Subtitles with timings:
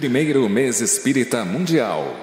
[0.00, 2.16] Primeiro mês espírita mundial.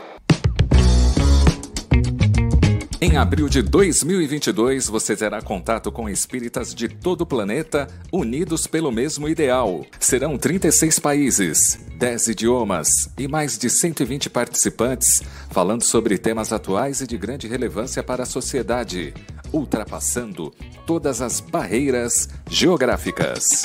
[3.00, 8.92] Em abril de 2022, você terá contato com espíritas de todo o planeta unidos pelo
[8.92, 9.86] mesmo ideal.
[10.00, 15.22] Serão 36 países, 10 idiomas e mais de 120 participantes
[15.52, 19.14] falando sobre temas atuais e de grande relevância para a sociedade,
[19.54, 20.52] ultrapassando
[20.88, 23.62] todas as barreiras geográficas.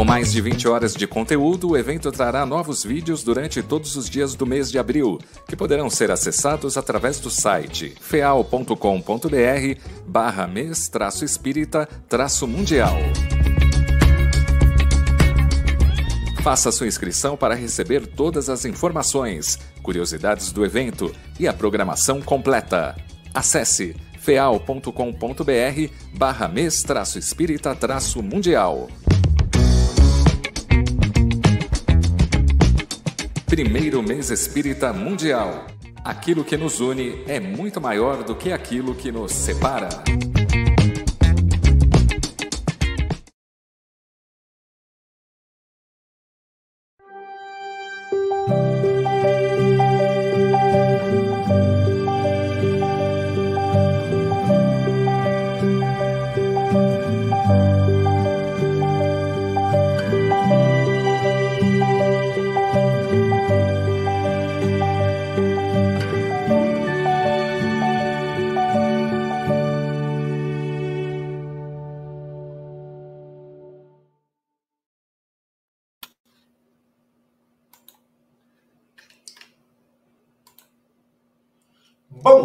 [0.00, 4.08] Com mais de 20 horas de conteúdo, o evento trará novos vídeos durante todos os
[4.08, 8.74] dias do mês de abril, que poderão ser acessados através do site feal.com.br
[10.06, 10.90] barra mês
[11.22, 11.86] espírita
[12.46, 12.96] mundial.
[16.42, 22.96] Faça sua inscrição para receber todas as informações, curiosidades do evento e a programação completa.
[23.34, 26.84] Acesse feal.com.br barra mês
[27.16, 27.76] espírita
[28.22, 28.88] mundial.
[33.50, 35.66] Primeiro mês espírita mundial.
[36.04, 39.88] Aquilo que nos une é muito maior do que aquilo que nos separa.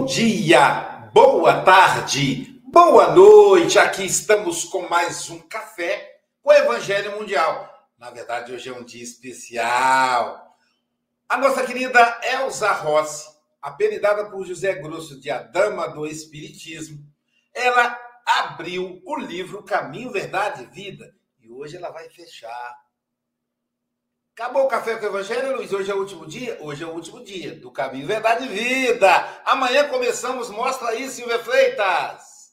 [0.06, 3.80] Bom dia, boa tarde, boa noite.
[3.80, 7.68] Aqui estamos com mais um café com o Evangelho Mundial.
[7.98, 10.56] Na verdade, hoje é um dia especial.
[11.28, 17.04] A nossa querida Elza Rossi, apelidada por José Grosso de a Dama do Espiritismo,
[17.52, 22.78] ela abriu o livro Caminho, Verdade e Vida e hoje ela vai fechar
[24.38, 25.72] Acabou o café com o Evangelho, Luiz?
[25.72, 26.58] Hoje é o último dia?
[26.60, 29.10] Hoje é o último dia do Caminho Verdade e Vida.
[29.46, 32.52] Amanhã começamos, mostra aí, Silvia Freitas.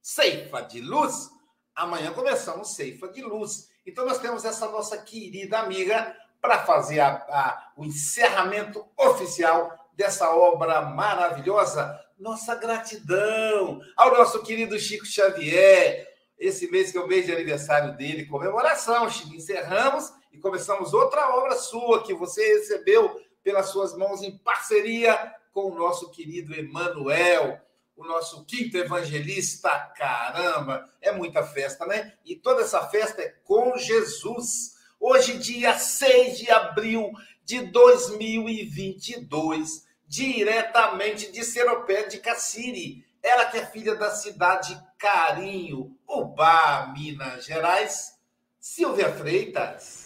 [0.00, 1.28] Ceifa de luz.
[1.74, 3.70] Amanhã começamos Ceifa de luz.
[3.84, 10.30] Então nós temos essa nossa querida amiga para fazer a, a, o encerramento oficial dessa
[10.30, 11.92] obra maravilhosa.
[12.16, 16.06] Nossa gratidão ao nosso querido Chico Xavier.
[16.38, 19.34] Esse mês que é o mês de aniversário dele, comemoração, Chico.
[19.34, 25.70] Encerramos e começamos outra obra sua que você recebeu pelas suas mãos em parceria com
[25.70, 27.60] o nosso querido Emanuel,
[27.96, 29.70] o nosso quinto evangelista.
[29.96, 32.12] Caramba, é muita festa, né?
[32.24, 34.78] E toda essa festa é com Jesus.
[34.98, 37.12] Hoje, dia 6 de abril
[37.44, 43.04] de 2022, diretamente de Seropé de Cassiri.
[43.22, 48.18] Ela que é filha da cidade Carinho, Ubá, Minas Gerais.
[48.58, 49.99] Silvia Freitas.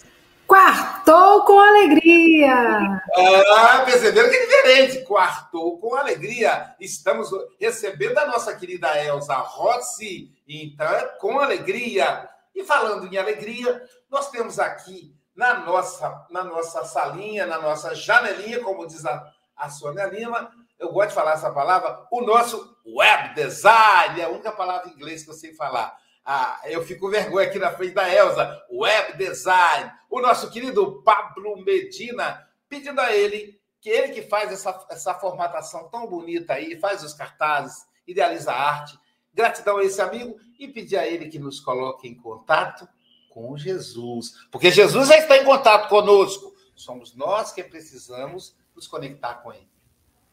[0.46, 3.02] Quartou com alegria!
[3.16, 5.04] Ah, perceberam que é diferente.
[5.04, 6.74] Quartou com alegria.
[6.78, 12.28] Estamos recebendo a nossa querida Elza Rossi, então é com alegria.
[12.54, 18.62] E falando em alegria, nós temos aqui na nossa, na nossa salinha, na nossa janelinha,
[18.62, 19.26] como diz a,
[19.56, 24.28] a Sônia Lima, eu gosto de falar essa palavra, o nosso web design, é a
[24.28, 27.92] única palavra em inglês que eu sei falar ah, eu fico vergonha aqui na frente
[27.92, 34.22] da Elza, web design, o nosso querido Pablo Medina, pedindo a ele que ele que
[34.22, 38.98] faz essa, essa formatação tão bonita aí, faz os cartazes, idealiza a arte.
[39.34, 42.88] Gratidão a esse amigo e pedir a ele que nos coloque em contato
[43.28, 46.54] com Jesus, porque Jesus já está em contato conosco.
[46.74, 49.68] Somos nós que precisamos nos conectar com ele.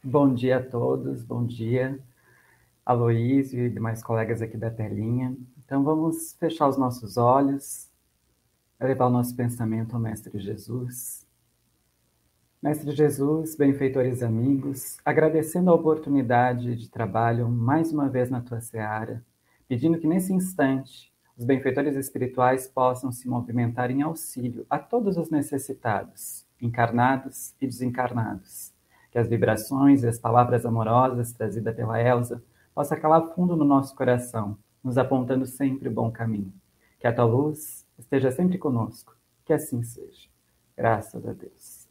[0.04, 2.00] Bom dia a todos, bom dia,
[2.86, 5.36] Aloísio e demais colegas aqui da telinha.
[5.72, 7.90] Então vamos fechar os nossos olhos,
[8.78, 11.26] levar o nosso pensamento ao Mestre Jesus.
[12.62, 19.24] Mestre Jesus, benfeitores amigos, agradecendo a oportunidade de trabalho mais uma vez na tua seara,
[19.66, 25.30] pedindo que nesse instante os benfeitores espirituais possam se movimentar em auxílio a todos os
[25.30, 28.74] necessitados, encarnados e desencarnados.
[29.10, 32.44] Que as vibrações e as palavras amorosas trazidas pela Elsa
[32.76, 36.54] possam calar fundo no nosso coração nos apontando sempre o bom caminho.
[37.00, 39.16] Que a tua luz esteja sempre conosco.
[39.46, 40.30] Que assim seja.
[40.76, 41.88] Graças a Deus.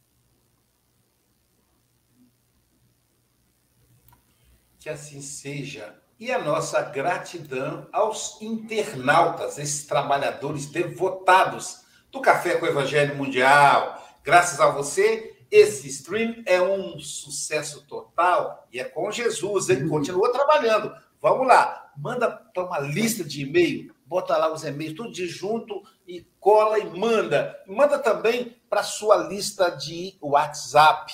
[4.79, 6.01] Que assim seja.
[6.19, 13.97] E a nossa gratidão aos internautas, esses trabalhadores devotados do Café com o Evangelho Mundial.
[14.23, 19.87] Graças a você, esse stream é um sucesso total e é com Jesus, hein?
[19.87, 20.93] Continua trabalhando.
[21.19, 25.83] Vamos lá, manda para uma lista de e-mail, bota lá os e-mails tudo de junto
[26.07, 27.55] e cola e manda.
[27.67, 31.13] Manda também para sua lista de WhatsApp,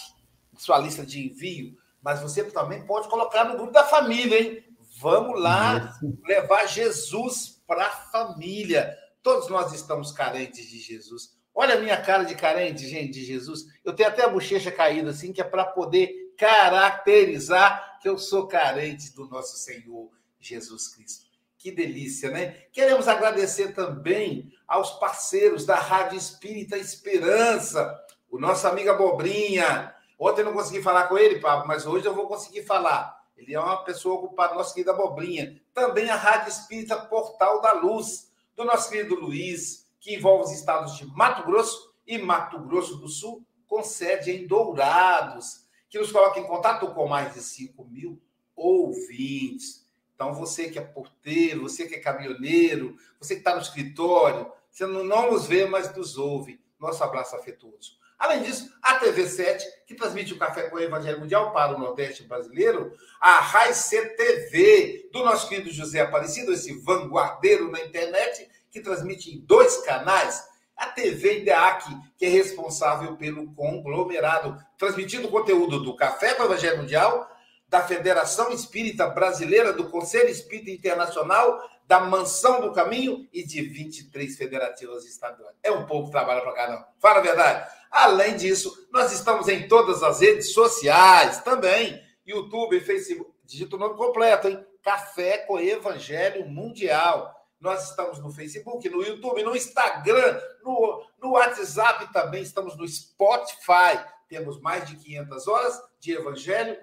[0.58, 1.78] sua lista de envio.
[2.02, 4.64] Mas você também pode colocar no grupo da família, hein?
[5.00, 5.94] Vamos lá
[6.26, 8.98] levar Jesus para a família.
[9.22, 11.38] Todos nós estamos carentes de Jesus.
[11.54, 13.66] Olha a minha cara de carente, gente, de Jesus.
[13.84, 18.48] Eu tenho até a bochecha caída, assim, que é para poder caracterizar que eu sou
[18.48, 20.17] carente do nosso Senhor
[20.48, 21.28] Jesus Cristo.
[21.58, 22.66] Que delícia, né?
[22.72, 28.00] Queremos agradecer também aos parceiros da Rádio Espírita Esperança,
[28.30, 29.94] o nosso amigo Abobrinha.
[30.20, 33.18] Ontem eu não consegui falar com ele, Pablo, mas hoje eu vou conseguir falar.
[33.36, 35.62] Ele é uma pessoa ocupada, nosso querido Abobrinha.
[35.74, 40.96] Também a Rádio Espírita Portal da Luz do nosso querido Luiz, que envolve os estados
[40.98, 46.40] de Mato Grosso e Mato Grosso do Sul, com sede em Dourados, que nos coloca
[46.40, 48.22] em contato com mais de 5 mil
[48.56, 49.87] ouvintes.
[50.18, 54.84] Então, você que é porteiro, você que é caminhoneiro, você que está no escritório, você
[54.88, 56.60] não, não nos vê, mas nos ouve.
[56.80, 58.00] Nosso abraço afetuoso.
[58.18, 62.24] Além disso, a TV7, que transmite o Café com o Evangelho Mundial para o Nordeste
[62.24, 62.92] brasileiro,
[63.22, 69.42] a Raice TV, do nosso querido José Aparecido, esse vanguardeiro na internet, que transmite em
[69.42, 70.44] dois canais,
[70.76, 76.46] a TV IDEAC, que é responsável pelo conglomerado, transmitindo o conteúdo do Café com o
[76.48, 77.30] Evangelho Mundial,
[77.68, 84.38] da Federação Espírita Brasileira, do Conselho Espírita Internacional, da Mansão do Caminho e de 23
[84.38, 85.56] federativas estaduais.
[85.64, 86.86] É um pouco trabalho para cá, não.
[87.00, 87.70] Fala a verdade.
[87.90, 92.02] Além disso, nós estamos em todas as redes sociais também.
[92.26, 93.32] YouTube, Facebook.
[93.46, 94.66] Digita o nome completo, hein?
[94.84, 97.34] Café com Evangelho Mundial.
[97.60, 102.44] Nós estamos no Facebook, no YouTube, no Instagram, no, no WhatsApp também.
[102.44, 104.00] Estamos no Spotify.
[104.28, 106.78] Temos mais de 500 horas de Evangelho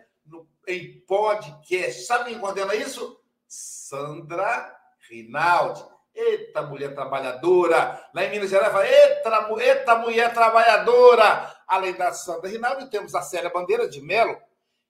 [0.67, 2.03] em podcast.
[2.03, 3.21] Sabe quem coordena isso?
[3.47, 4.75] Sandra
[5.09, 5.85] Rinaldi.
[6.15, 8.01] Eita, mulher trabalhadora.
[8.15, 11.55] Lá em Minas Gerais, fala, eita, eita, mulher trabalhadora.
[11.67, 14.37] Além da Sandra Rinaldi, temos a Célia Bandeira de Melo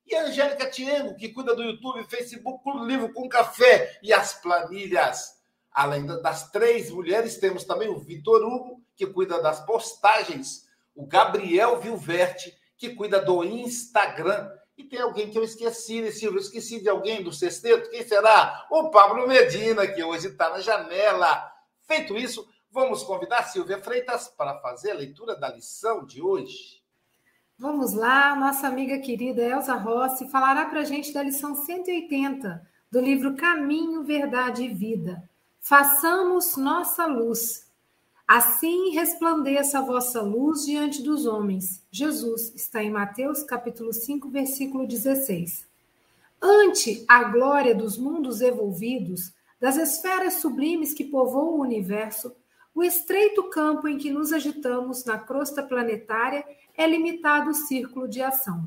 [0.06, 4.34] e a Angélica Tiengo, que cuida do YouTube, Facebook, Clube Livro com Café e as
[4.34, 5.34] planilhas.
[5.72, 11.80] Além das três mulheres, temos também o Vitor Hugo, que cuida das postagens, o Gabriel
[11.80, 16.38] Vilverte, que cuida do Instagram, e tem alguém que eu esqueci, né, Silvio?
[16.38, 17.90] Eu esqueci de alguém do sexteto?
[17.90, 18.66] Quem será?
[18.70, 21.52] O Pablo Medina, que hoje está na janela.
[21.82, 26.82] Feito isso, vamos convidar Silvia Freitas para fazer a leitura da lição de hoje.
[27.56, 33.00] Vamos lá, nossa amiga querida Elza Rossi falará para a gente da lição 180 do
[33.00, 35.22] livro Caminho, Verdade e Vida.
[35.60, 37.63] Façamos nossa luz.
[38.26, 41.82] Assim resplandeça a vossa luz diante dos homens.
[41.90, 45.66] Jesus está em Mateus capítulo 5, versículo 16.
[46.40, 49.30] Ante a glória dos mundos evolvidos,
[49.60, 52.34] das esferas sublimes que povoam o universo,
[52.74, 58.22] o estreito campo em que nos agitamos na crosta planetária é limitado o círculo de
[58.22, 58.66] ação.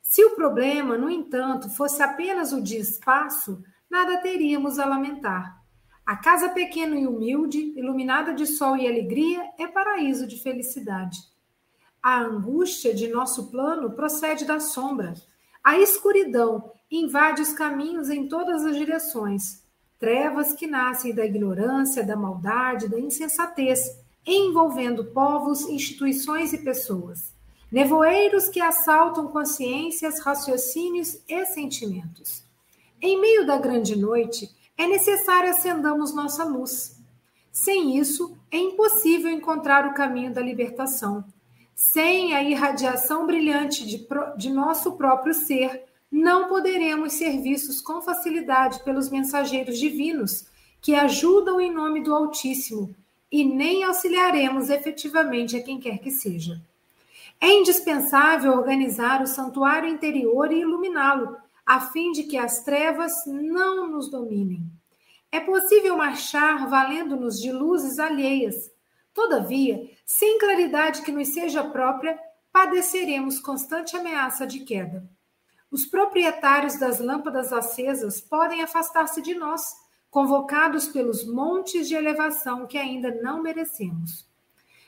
[0.00, 3.60] Se o problema, no entanto, fosse apenas o de espaço,
[3.90, 5.63] nada teríamos a lamentar.
[6.06, 11.18] A casa pequena e humilde, iluminada de sol e alegria, é paraíso de felicidade.
[12.02, 15.14] A angústia de nosso plano procede da sombra.
[15.62, 19.62] A escuridão invade os caminhos em todas as direções.
[19.98, 27.32] Trevas que nascem da ignorância, da maldade, da insensatez, envolvendo povos, instituições e pessoas.
[27.72, 32.44] Nevoeiros que assaltam consciências, raciocínios e sentimentos.
[33.00, 37.00] Em meio da grande noite, é necessário acendamos nossa luz.
[37.52, 41.24] Sem isso, é impossível encontrar o caminho da libertação.
[41.74, 48.82] Sem a irradiação brilhante de, de nosso próprio ser, não poderemos ser vistos com facilidade
[48.84, 50.46] pelos mensageiros divinos
[50.80, 52.94] que ajudam em nome do Altíssimo
[53.30, 56.60] e nem auxiliaremos efetivamente a quem quer que seja.
[57.40, 63.88] É indispensável organizar o santuário interior e iluminá-lo, a fim de que as trevas não
[63.88, 64.62] nos dominem.
[65.32, 68.54] É possível marchar valendo-nos de luzes alheias.
[69.12, 72.18] Todavia, sem claridade que nos seja própria,
[72.52, 75.08] padeceremos constante ameaça de queda.
[75.70, 79.62] Os proprietários das lâmpadas acesas podem afastar-se de nós,
[80.08, 84.24] convocados pelos montes de elevação que ainda não merecemos.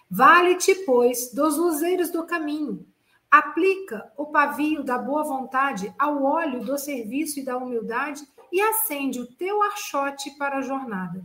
[0.08, 2.86] Vale-te, pois, dos luzeiros do caminho,
[3.30, 9.20] Aplica o pavio da boa vontade ao óleo do serviço e da humildade e acende
[9.20, 11.24] o teu archote para a jornada.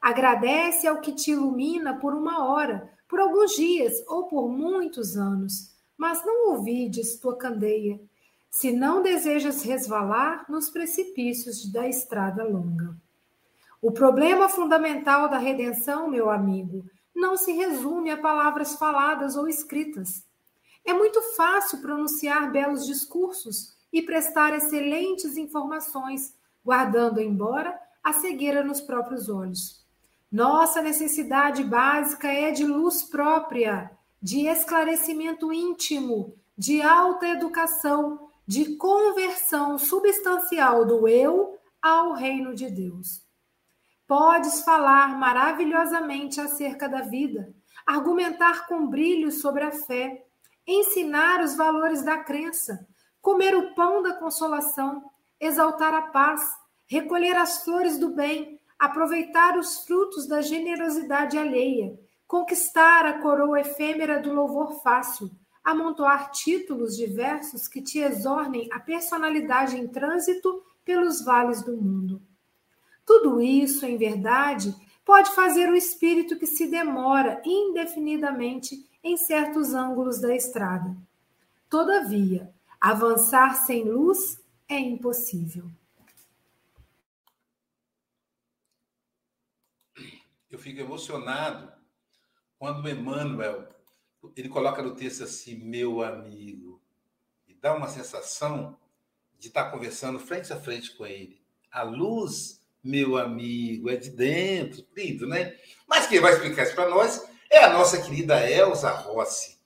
[0.00, 5.72] Agradece ao que te ilumina por uma hora, por alguns dias ou por muitos anos,
[5.96, 8.00] mas não ouvides tua candeia,
[8.50, 12.96] se não desejas resvalar nos precipícios da estrada longa.
[13.80, 16.84] O problema fundamental da redenção, meu amigo,
[17.14, 20.24] não se resume a palavras faladas ou escritas.
[20.84, 26.34] É muito fácil pronunciar belos discursos e prestar excelentes informações,
[26.64, 29.84] guardando embora a cegueira nos próprios olhos.
[30.30, 39.78] Nossa necessidade básica é de luz própria, de esclarecimento íntimo, de alta educação, de conversão
[39.78, 43.22] substancial do eu ao reino de Deus.
[44.06, 47.54] Podes falar maravilhosamente acerca da vida,
[47.86, 50.26] argumentar com brilho sobre a fé,
[50.66, 52.86] ensinar os valores da crença,
[53.20, 55.02] comer o pão da consolação,
[55.40, 56.42] exaltar a paz,
[56.86, 64.20] recolher as flores do bem, aproveitar os frutos da generosidade alheia, conquistar a coroa efêmera
[64.20, 65.30] do louvor fácil,
[65.62, 72.22] amontoar títulos diversos que te exornem a personalidade em trânsito pelos vales do mundo.
[73.06, 80.20] Tudo isso, em verdade, pode fazer o espírito que se demora indefinidamente em certos ângulos
[80.20, 80.96] da estrada.
[81.68, 85.68] Todavia, avançar sem luz é impossível.
[90.50, 91.72] Eu fico emocionado
[92.58, 93.68] quando Emmanuel
[94.36, 96.80] ele coloca no texto assim, meu amigo,
[97.48, 98.78] e dá uma sensação
[99.38, 101.42] de estar conversando frente a frente com ele.
[101.70, 105.58] A luz, meu amigo, é de dentro, lindo, né?
[105.88, 109.58] Mas quem vai explicar isso para nós é a nossa querida Elza Rossi.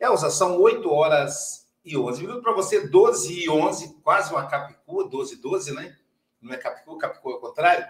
[0.00, 5.06] Elza, são 8 horas e 11 minutos para você, 12 e 11, quase uma capicua,
[5.06, 5.96] 12 e 12, né?
[6.40, 7.86] Não é capicua, capicua é o contrário.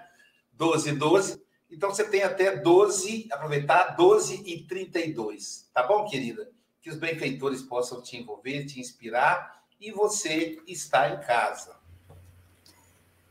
[0.52, 1.42] 12 e 12.
[1.70, 5.70] Então você tem até 12, aproveitar 12 e 32.
[5.72, 6.50] Tá bom, querida?
[6.82, 11.76] Que os benfeitores possam te envolver, te inspirar e você está em casa.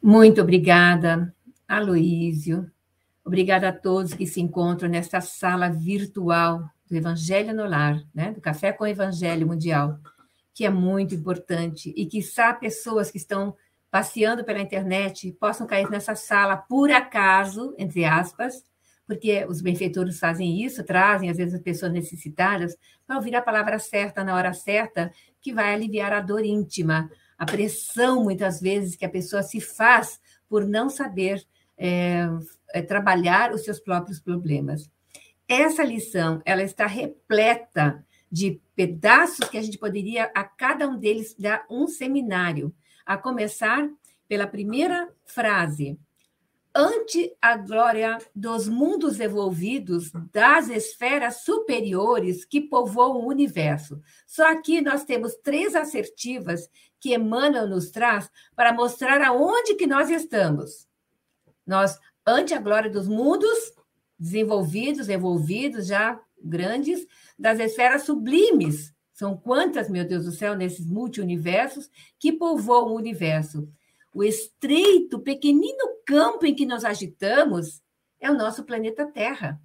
[0.02, 1.34] Muito obrigada,
[1.68, 2.72] Aloísio.
[3.26, 8.32] Obrigada a todos que se encontram nesta sala virtual do Evangelho no Lar, né?
[8.32, 9.98] do Café com o Evangelho Mundial,
[10.54, 13.56] que é muito importante e que só pessoas que estão
[13.90, 18.64] passeando pela internet possam cair nessa sala por acaso, entre aspas,
[19.08, 22.78] porque os benfeitores fazem isso, trazem às vezes as pessoas necessitadas
[23.08, 27.46] para ouvir a palavra certa na hora certa, que vai aliviar a dor íntima, a
[27.46, 31.44] pressão muitas vezes que a pessoa se faz por não saber
[31.78, 32.28] é,
[32.76, 34.92] é, trabalhar os seus próprios problemas.
[35.48, 41.34] Essa lição ela está repleta de pedaços que a gente poderia a cada um deles
[41.40, 43.90] dar um seminário a começar
[44.28, 45.98] pela primeira frase.
[46.76, 54.02] Ante a glória dos mundos evolvidos, das esferas superiores que povoam o universo.
[54.28, 60.10] Só aqui nós temos três assertivas que Emmanuel nos traz para mostrar aonde que nós
[60.10, 60.86] estamos.
[61.66, 63.74] Nós, ante a glória dos mundos
[64.18, 67.06] desenvolvidos, evolvidos, já grandes,
[67.38, 71.90] das esferas sublimes, são quantas, meu Deus do céu, nesses multiuniversos
[72.20, 73.68] que povoam o universo.
[74.14, 77.82] O estreito, pequenino campo em que nós agitamos
[78.20, 79.60] é o nosso planeta Terra,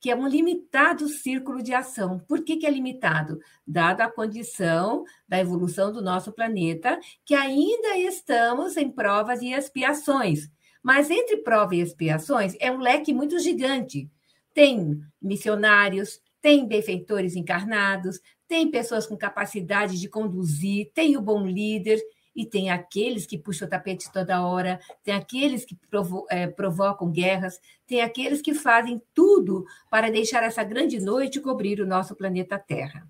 [0.00, 2.18] que é um limitado círculo de ação.
[2.20, 3.40] Por que, que é limitado?
[3.66, 10.48] Dada a condição da evolução do nosso planeta, que ainda estamos em provas e expiações.
[10.82, 14.10] Mas entre prova e expiações é um leque muito gigante.
[14.52, 22.02] Tem missionários, tem benfeitores encarnados, tem pessoas com capacidade de conduzir, tem o bom líder
[22.34, 27.10] e tem aqueles que puxam o tapete toda hora, tem aqueles que provo é, provocam
[27.10, 32.58] guerras, tem aqueles que fazem tudo para deixar essa grande noite cobrir o nosso planeta
[32.58, 33.06] Terra.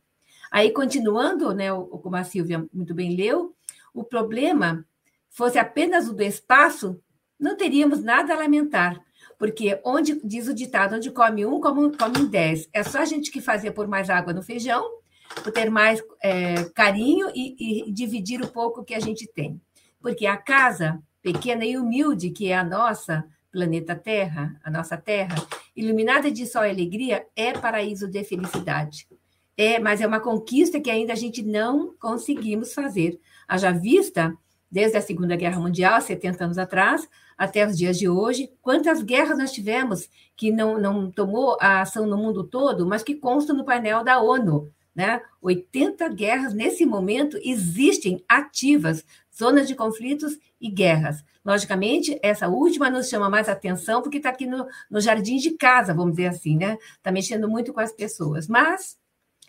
[0.50, 3.55] Aí, continuando, né, como a Silvia muito bem leu,
[3.95, 4.85] o problema
[5.31, 7.00] fosse apenas o do espaço,
[7.42, 8.99] não teríamos nada a lamentar,
[9.38, 12.68] porque onde diz o ditado, onde come um, come, come dez.
[12.72, 15.02] É só a gente que fazia por mais água no feijão
[15.42, 19.61] por ter mais é, carinho e, e dividir o pouco que a gente tem.
[20.00, 25.37] Porque a casa pequena e humilde que é a nossa planeta Terra, a nossa Terra,
[25.76, 29.06] iluminada de sol e alegria, é paraíso de felicidade.
[29.56, 33.20] É, mas é uma conquista que ainda a gente não conseguimos fazer.
[33.46, 34.34] Haja vista,
[34.70, 37.06] desde a Segunda Guerra Mundial, 70 anos atrás,
[37.42, 42.06] até os dias de hoje, quantas guerras nós tivemos que não, não tomou a ação
[42.06, 44.70] no mundo todo, mas que constam no painel da ONU.
[44.94, 45.20] Né?
[45.40, 49.04] 80 guerras nesse momento existem ativas,
[49.37, 51.25] zonas de conflitos e guerras.
[51.44, 55.92] Logicamente, essa última nos chama mais atenção porque está aqui no, no jardim de casa,
[55.92, 56.78] vamos dizer assim, né?
[56.96, 58.46] Está mexendo muito com as pessoas.
[58.46, 58.96] Mas,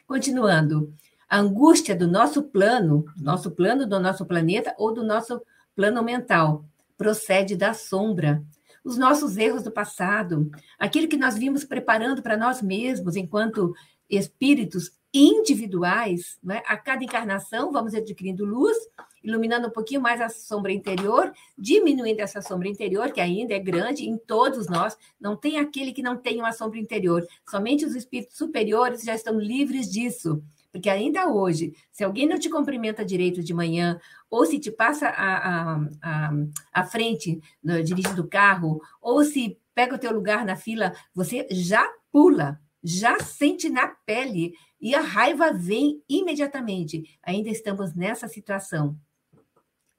[0.08, 0.92] continuando,
[1.30, 5.40] a angústia do nosso plano, nosso plano do nosso planeta ou do nosso
[5.76, 6.66] plano mental,
[6.98, 8.44] procede da sombra.
[8.84, 13.74] Os nossos erros do passado, aquilo que nós vimos preparando para nós mesmos enquanto
[14.10, 16.64] espíritos individuais, né?
[16.66, 18.76] a cada encarnação vamos adquirindo luz,
[19.24, 24.10] iluminando um pouquinho mais a sombra interior, diminuindo essa sombra interior, que ainda é grande
[24.10, 28.38] em todos nós, não tem aquele que não tem uma sombra interior, somente os espíritos
[28.38, 30.44] superiores já estão livres disso.
[30.72, 34.00] Porque ainda hoje, se alguém não te cumprimenta direito de manhã,
[34.34, 36.32] ou se te passa a, a, a,
[36.74, 41.48] a frente no, dirigindo o carro, ou se pega o teu lugar na fila, você
[41.52, 47.04] já pula, já sente na pele e a raiva vem imediatamente.
[47.22, 48.98] Ainda estamos nessa situação.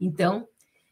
[0.01, 0.49] Então,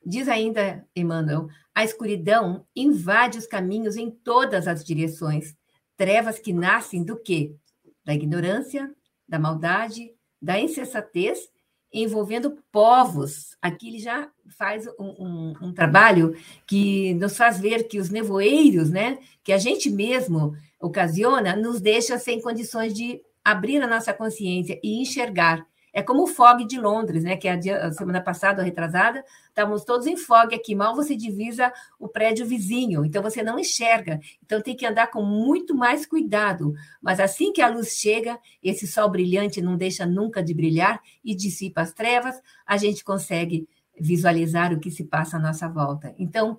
[0.06, 5.56] diz ainda Emmanuel, a escuridão invade os caminhos em todas as direções.
[5.96, 7.56] Trevas que nascem do quê?
[8.04, 8.94] Da ignorância,
[9.28, 11.50] da maldade, da insensatez,
[11.92, 13.56] envolvendo povos.
[13.60, 16.34] Aqui ele já faz um, um, um, trabalho
[16.66, 22.18] que nos faz ver que os nevoeiros, né, que a gente mesmo ocasiona, nos deixa
[22.18, 25.66] sem condições de abrir a nossa consciência e enxergar.
[25.92, 27.36] É como o fog de Londres, né?
[27.36, 30.74] Que a, dia, a semana passada, retrasada, estávamos todos em fog aqui.
[30.74, 34.18] Mal você divisa o prédio vizinho, então você não enxerga.
[34.44, 36.74] Então tem que andar com muito mais cuidado.
[37.00, 41.34] Mas assim que a luz chega, esse sol brilhante não deixa nunca de brilhar e
[41.34, 43.68] dissipa as trevas, a gente consegue
[43.98, 46.14] visualizar o que se passa à nossa volta.
[46.18, 46.58] Então,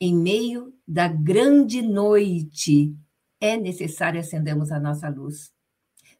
[0.00, 2.94] em meio da grande noite,
[3.40, 5.55] é necessário acendermos a nossa luz.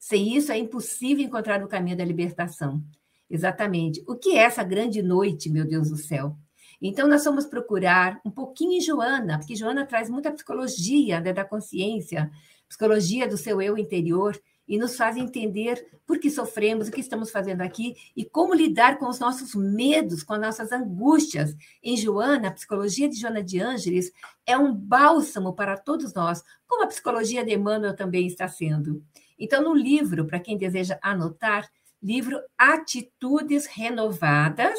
[0.06, 2.80] Sem isso, é impossível encontrar o caminho da libertação.
[3.28, 4.04] Exatamente.
[4.06, 6.36] O que é essa grande noite, meu Deus do céu?
[6.80, 11.44] Então, nós vamos procurar um pouquinho em Joana, porque Joana traz muita psicologia né, da
[11.44, 12.30] consciência,
[12.68, 17.32] psicologia do seu eu interior, e nos faz entender por que sofremos, o que estamos
[17.32, 21.56] fazendo aqui e como lidar com os nossos medos, com as nossas angústias.
[21.82, 24.12] Em Joana, a psicologia de Joana de Ângeles
[24.46, 29.02] é um bálsamo para todos nós, como a psicologia de Emmanuel também está sendo.
[29.38, 31.68] Então, no livro, para quem deseja anotar,
[32.02, 34.78] livro Atitudes Renovadas,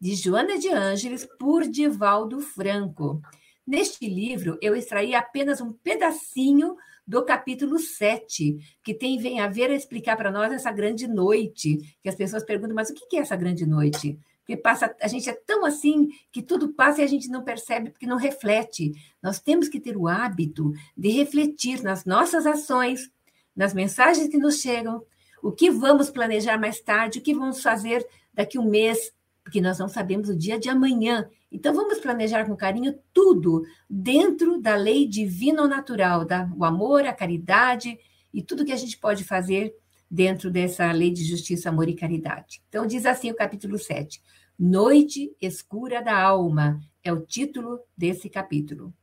[0.00, 3.20] de Joana de Ângeles, por Divaldo Franco.
[3.64, 9.70] Neste livro, eu extraí apenas um pedacinho do capítulo 7, que tem vem a ver
[9.70, 13.20] a explicar para nós essa grande noite, que as pessoas perguntam, mas o que é
[13.20, 14.18] essa grande noite?
[14.38, 17.90] Porque passa, a gente é tão assim que tudo passa e a gente não percebe
[17.90, 18.92] porque não reflete.
[19.22, 23.08] Nós temos que ter o hábito de refletir nas nossas ações,
[23.54, 25.02] nas mensagens que nos chegam,
[25.42, 29.12] o que vamos planejar mais tarde, o que vamos fazer daqui um mês,
[29.42, 31.28] porque nós não sabemos o dia de amanhã.
[31.50, 37.04] Então, vamos planejar com carinho tudo dentro da lei divina ou natural, da, o amor,
[37.04, 37.98] a caridade
[38.32, 39.74] e tudo que a gente pode fazer
[40.10, 42.62] dentro dessa lei de justiça, amor e caridade.
[42.68, 44.22] Então, diz assim o capítulo 7.
[44.58, 48.94] Noite escura da alma é o título desse capítulo.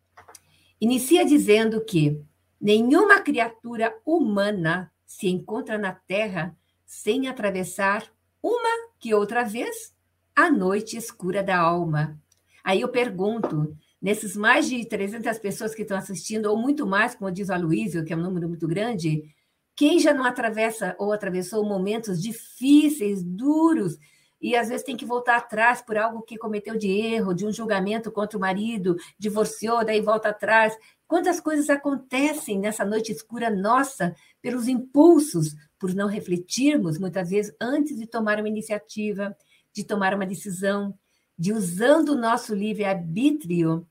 [0.79, 2.21] Inicia dizendo que
[2.59, 9.93] Nenhuma criatura humana se encontra na Terra sem atravessar uma que outra vez
[10.35, 12.19] a noite escura da alma.
[12.63, 17.31] Aí eu pergunto, nesses mais de 300 pessoas que estão assistindo, ou muito mais, como
[17.31, 19.23] diz o Aloysio, que é um número muito grande,
[19.75, 23.97] quem já não atravessa ou atravessou momentos difíceis, duros,
[24.41, 27.51] e às vezes tem que voltar atrás por algo que cometeu de erro, de um
[27.51, 30.77] julgamento contra o marido, divorciou, daí volta atrás.
[31.09, 37.97] Quantas coisas acontecem nessa noite escura nossa pelos impulsos, por não refletirmos muitas vezes antes
[37.97, 39.35] de tomar uma iniciativa,
[39.73, 40.95] de tomar uma decisão,
[41.35, 43.87] de usando o nosso livre-arbítrio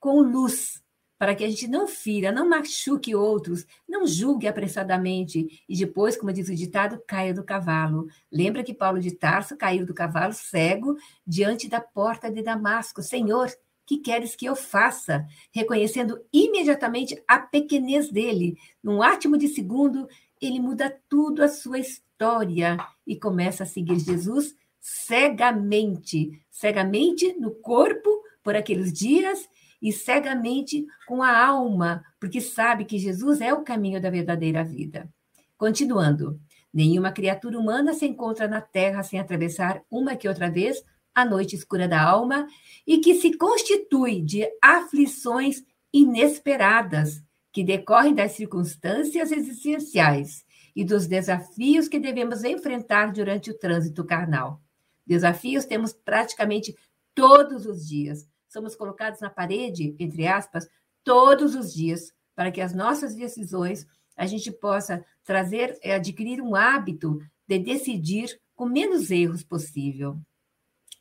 [0.00, 0.82] com luz,
[1.18, 6.32] para que a gente não fira, não machuque outros, não julgue apressadamente e depois, como
[6.32, 8.06] diz o ditado, caia do cavalo.
[8.32, 13.02] Lembra que Paulo de Tarso caiu do cavalo cego diante da porta de Damasco.
[13.02, 13.52] Senhor,
[13.86, 15.26] que queres que eu faça?
[15.52, 18.56] Reconhecendo imediatamente a pequenez dele.
[18.82, 20.08] Num átimo de segundo,
[20.40, 28.10] ele muda tudo a sua história e começa a seguir Jesus cegamente cegamente no corpo
[28.42, 29.48] por aqueles dias
[29.80, 35.08] e cegamente com a alma, porque sabe que Jesus é o caminho da verdadeira vida.
[35.56, 36.40] Continuando,
[36.72, 41.56] nenhuma criatura humana se encontra na terra sem atravessar uma que outra vez a noite
[41.56, 42.46] escura da alma
[42.86, 47.22] e que se constitui de aflições inesperadas
[47.52, 50.44] que decorrem das circunstâncias existenciais
[50.74, 54.60] e dos desafios que devemos enfrentar durante o trânsito carnal.
[55.06, 56.74] Desafios temos praticamente
[57.14, 58.26] todos os dias.
[58.48, 60.66] Somos colocados na parede, entre aspas,
[61.04, 66.54] todos os dias, para que as nossas decisões a gente possa trazer, eh, adquirir um
[66.54, 70.18] hábito de decidir com menos erros possível.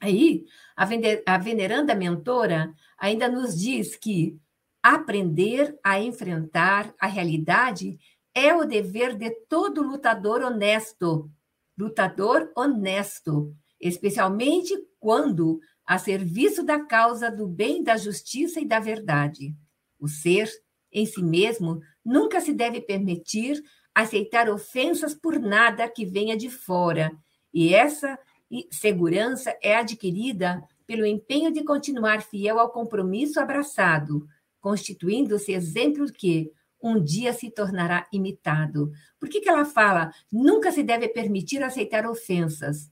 [0.02, 4.36] Aí, a veneranda mentora ainda nos diz que
[4.82, 8.00] aprender a enfrentar a realidade
[8.34, 11.30] é o dever de todo lutador honesto,
[11.78, 19.54] lutador honesto, especialmente quando a serviço da causa do bem, da justiça e da verdade.
[20.00, 20.50] O ser,
[20.92, 23.62] em si mesmo, nunca se deve permitir
[23.94, 27.12] aceitar ofensas por nada que venha de fora,
[27.54, 28.18] e essa
[28.72, 34.28] segurança é adquirida pelo empenho de continuar fiel ao compromisso abraçado,
[34.60, 38.92] constituindo-se exemplo que, um dia se tornará imitado.
[39.20, 40.12] Por que, que ela fala?
[40.32, 42.90] Nunca se deve permitir aceitar ofensas.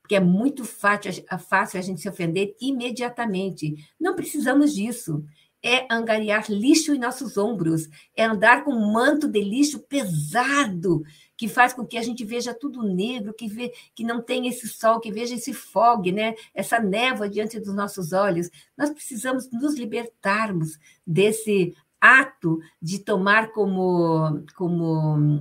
[0.00, 3.74] Porque é muito fácil, fácil a gente se ofender imediatamente.
[4.00, 5.24] Não precisamos disso.
[5.62, 11.02] É angariar lixo em nossos ombros, é andar com um manto de lixo pesado,
[11.36, 14.68] que faz com que a gente veja tudo negro, que, vê, que não tem esse
[14.68, 16.34] sol, que veja esse fog, né?
[16.54, 18.50] essa névoa diante dos nossos olhos.
[18.76, 25.40] Nós precisamos nos libertarmos desse ato de tomar como, como,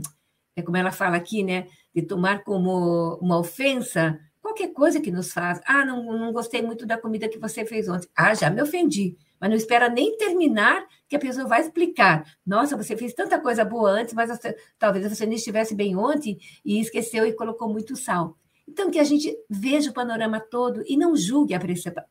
[0.55, 1.67] é como ela fala aqui, né?
[1.93, 5.61] De tomar como uma ofensa qualquer coisa que nos faz.
[5.65, 8.09] Ah, não, não gostei muito da comida que você fez ontem.
[8.15, 9.17] Ah, já me ofendi.
[9.41, 12.23] Mas não espera nem terminar que a pessoa vai explicar.
[12.45, 16.37] Nossa, você fez tanta coisa boa antes, mas você, talvez você nem estivesse bem ontem
[16.63, 18.37] e esqueceu e colocou muito sal.
[18.67, 21.55] Então, que a gente veja o panorama todo e não julgue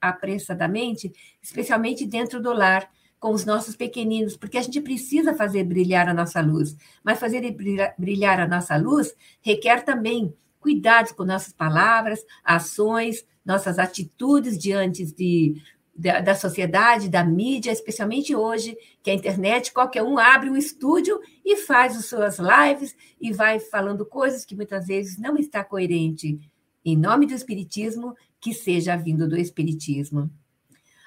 [0.00, 2.90] apressadamente, especialmente dentro do lar,
[3.20, 6.74] com os nossos pequeninos, porque a gente precisa fazer brilhar a nossa luz.
[7.04, 7.54] Mas fazer
[7.98, 15.60] brilhar a nossa luz requer também cuidados com nossas palavras, ações, nossas atitudes diante de,
[16.00, 21.20] da, da, sociedade, da mídia, especialmente hoje, que a internet, qualquer um abre um estúdio
[21.44, 26.40] e faz as suas lives e vai falando coisas que muitas vezes não está coerente.
[26.82, 30.30] Em nome do Espiritismo, que seja vindo do Espiritismo.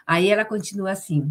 [0.05, 1.21] Aí ela continua assim.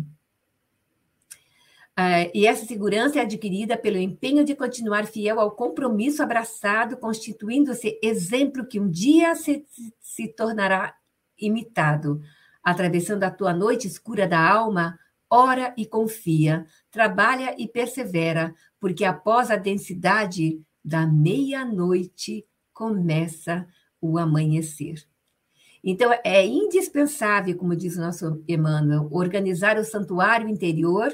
[1.96, 7.96] Uh, e essa segurança é adquirida pelo empenho de continuar fiel ao compromisso abraçado, constituindo-se
[8.02, 9.64] exemplo que um dia se,
[10.00, 10.96] se tornará
[11.38, 12.20] imitado.
[12.62, 14.98] Atravessando a tua noite escura da alma,
[15.30, 23.66] ora e confia, trabalha e persevera, porque após a densidade da meia-noite começa
[24.00, 25.06] o amanhecer.
[25.84, 31.12] Então, é indispensável, como diz o nosso Emmanuel, organizar o santuário interior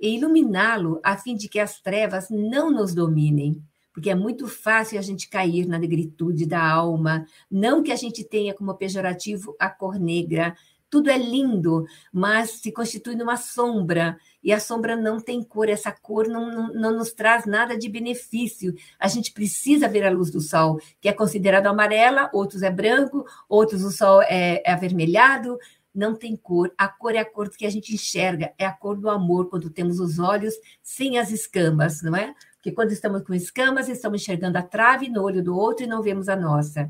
[0.00, 3.60] e iluminá-lo a fim de que as trevas não nos dominem,
[3.92, 8.24] porque é muito fácil a gente cair na negritude da alma, não que a gente
[8.24, 10.54] tenha como pejorativo a cor negra,
[10.94, 15.90] tudo é lindo, mas se constitui numa sombra, e a sombra não tem cor, essa
[15.90, 18.72] cor não, não, não, nos traz nada de benefício.
[18.96, 23.24] A gente precisa ver a luz do sol, que é considerado amarela, outros é branco,
[23.48, 25.58] outros o sol é, é avermelhado,
[25.92, 26.72] não tem cor.
[26.78, 29.70] A cor é a cor que a gente enxerga, é a cor do amor, quando
[29.70, 32.32] temos os olhos sem as escamas, não é?
[32.54, 36.00] Porque quando estamos com escamas, estamos enxergando a trave no olho do outro e não
[36.00, 36.88] vemos a nossa.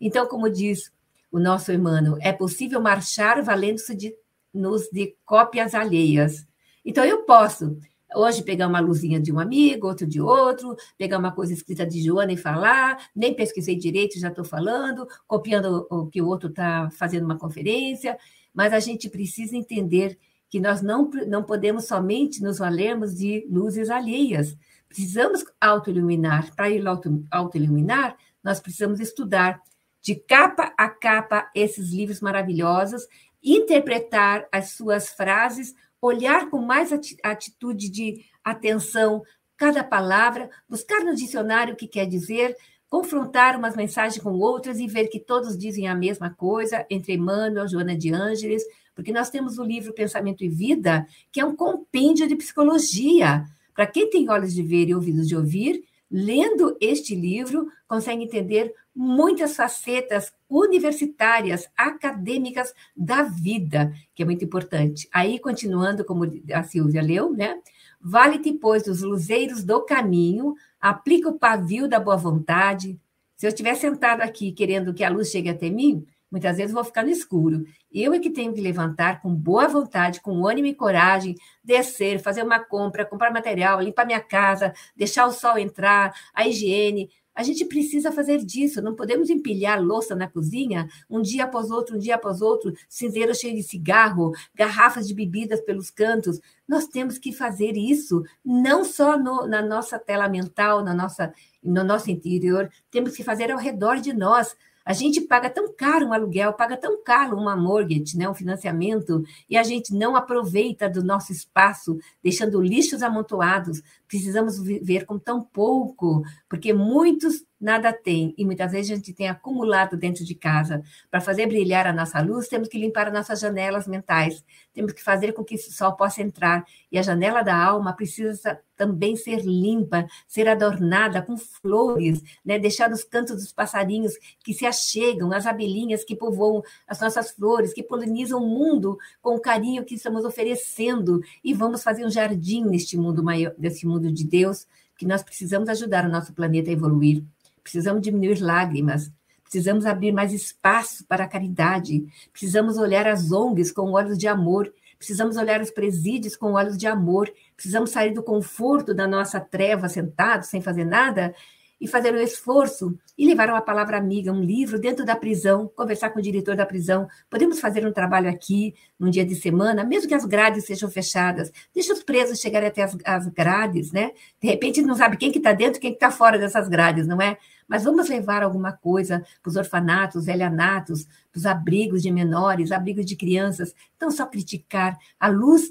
[0.00, 0.90] Então, como diz
[1.32, 4.14] o nosso Emmanuel, é possível marchar valendo-se de,
[4.54, 6.46] nos de cópias alheias.
[6.84, 7.76] Então, eu posso
[8.14, 12.02] hoje pegar uma luzinha de um amigo, outro de outro, pegar uma coisa escrita de
[12.02, 16.90] Joana e falar, nem pesquisei direito, já estou falando, copiando o que o outro está
[16.90, 18.18] fazendo uma conferência
[18.54, 20.18] mas a gente precisa entender
[20.48, 24.56] que nós não, não podemos somente nos valermos de luzes alheias.
[24.86, 26.54] Precisamos autoiluminar.
[26.54, 26.84] Para ir
[27.30, 29.62] autoiluminar, nós precisamos estudar
[30.02, 33.06] de capa a capa esses livros maravilhosos,
[33.42, 39.22] interpretar as suas frases, olhar com mais atitude de atenção
[39.56, 42.56] cada palavra, buscar no dicionário o que quer dizer,
[42.88, 47.68] confrontar umas mensagens com outras e ver que todos dizem a mesma coisa, entre Emmanuel,
[47.68, 48.62] Joana de Ângeles,
[48.94, 53.44] porque nós temos o livro Pensamento e Vida, que é um compêndio de psicologia.
[53.74, 58.74] Para quem tem olhos de ver e ouvidos de ouvir, lendo este livro, consegue entender
[58.94, 65.08] muitas facetas universitárias, acadêmicas da vida, que é muito importante.
[65.12, 67.58] Aí, continuando, como a Silvia leu, né?
[68.00, 73.00] Vale-te, pois, dos luzeiros do caminho, aplica o pavio da boa vontade.
[73.36, 76.82] Se eu estiver sentado aqui querendo que a luz chegue até mim, muitas vezes vou
[76.82, 77.64] ficar no escuro.
[77.92, 82.42] Eu é que tenho que levantar com boa vontade, com ânimo e coragem, descer, fazer
[82.42, 87.64] uma compra, comprar material, limpar minha casa, deixar o sol entrar, a higiene, A gente
[87.64, 92.16] precisa fazer disso, não podemos empilhar louça na cozinha, um dia após outro, um dia
[92.16, 96.40] após outro, cinzeiro cheio de cigarro, garrafas de bebidas pelos cantos.
[96.68, 101.82] Nós temos que fazer isso, não só no, na nossa tela mental, na nossa, no
[101.82, 104.54] nosso interior, temos que fazer ao redor de nós.
[104.84, 109.22] A gente paga tão caro um aluguel, paga tão caro uma mortgage, né, um financiamento,
[109.48, 113.82] e a gente não aproveita do nosso espaço, deixando lixos amontoados.
[114.08, 119.28] Precisamos viver com tão pouco, porque muitos nada tem, e muitas vezes a gente tem
[119.28, 120.82] acumulado dentro de casa.
[121.08, 124.44] Para fazer brilhar a nossa luz, temos que limpar as nossas janelas mentais,
[124.74, 128.60] temos que fazer com que esse sol possa entrar, e a janela da alma precisa
[128.76, 132.58] também ser limpa, ser adornada com flores, né?
[132.58, 137.72] deixar os cantos dos passarinhos que se achegam, as abelhinhas que povoam as nossas flores,
[137.72, 142.64] que polinizam o mundo com o carinho que estamos oferecendo, e vamos fazer um jardim
[142.64, 146.72] neste mundo maior, desse mundo de Deus, que nós precisamos ajudar o nosso planeta a
[146.72, 147.22] evoluir
[147.62, 149.10] precisamos diminuir lágrimas,
[149.42, 154.72] precisamos abrir mais espaço para a caridade, precisamos olhar as ONGs com olhos de amor,
[154.96, 159.88] precisamos olhar os presídios com olhos de amor, precisamos sair do conforto da nossa treva
[159.88, 161.34] sentado sem fazer nada
[161.82, 166.10] e fazer um esforço e levar uma palavra amiga, um livro dentro da prisão, conversar
[166.10, 167.08] com o diretor da prisão.
[167.28, 171.50] Podemos fazer um trabalho aqui, num dia de semana, mesmo que as grades sejam fechadas.
[171.74, 174.12] Deixa os presos chegarem até as, as grades, né?
[174.40, 177.20] De repente não sabe quem que está dentro, quem que está fora dessas grades, não
[177.20, 177.36] é?
[177.66, 183.04] Mas vamos levar alguma coisa para os orfanatos, elianatos, para os abrigos de menores, abrigos
[183.04, 183.74] de crianças.
[183.96, 184.98] Então, só criticar.
[185.18, 185.70] A luz,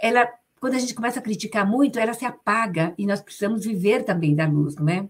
[0.00, 0.28] ela,
[0.60, 4.34] quando a gente começa a criticar muito, ela se apaga e nós precisamos viver também
[4.34, 5.08] da luz, não é?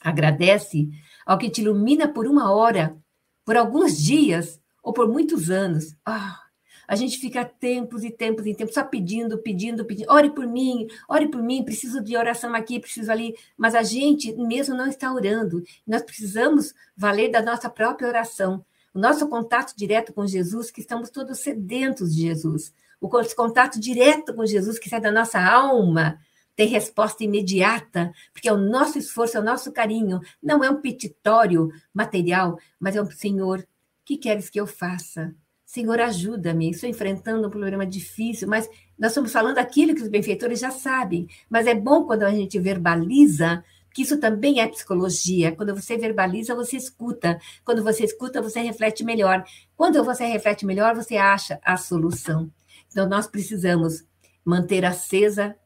[0.00, 0.88] Agradece
[1.24, 2.96] ao que te ilumina por uma hora,
[3.44, 5.96] por alguns dias ou por muitos anos.
[6.04, 6.45] Ah,
[6.88, 10.10] a gente fica tempos e tempos e tempos só pedindo, pedindo, pedindo.
[10.10, 13.34] Ore por mim, ore por mim, preciso de oração aqui, preciso ali.
[13.56, 15.62] Mas a gente mesmo não está orando.
[15.86, 18.64] Nós precisamos valer da nossa própria oração.
[18.94, 22.72] O nosso contato direto com Jesus, que estamos todos sedentos de Jesus.
[23.00, 26.18] O contato direto com Jesus, que sai da nossa alma,
[26.56, 30.80] tem resposta imediata, porque é o nosso esforço, é o nosso carinho, não é um
[30.80, 33.66] petitório material, mas é um Senhor,
[34.02, 35.34] que queres que eu faça?
[35.66, 40.60] Senhor, ajuda-me, estou enfrentando um problema difícil, mas nós estamos falando aquilo que os benfeitores
[40.60, 45.56] já sabem, mas é bom quando a gente verbaliza, que isso também é psicologia.
[45.56, 47.40] Quando você verbaliza, você escuta.
[47.64, 49.42] Quando você escuta, você reflete melhor.
[49.74, 52.50] Quando você reflete melhor, você acha a solução.
[52.90, 54.04] Então, nós precisamos
[54.44, 55.56] manter acesa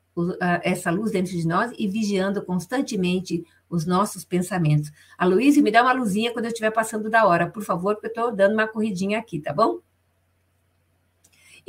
[0.63, 4.91] essa luz dentro de nós e vigiando constantemente os nossos pensamentos.
[5.19, 8.07] A Luísa, me dá uma luzinha quando eu estiver passando da hora, por favor, porque
[8.07, 9.81] eu estou dando uma corridinha aqui, tá bom?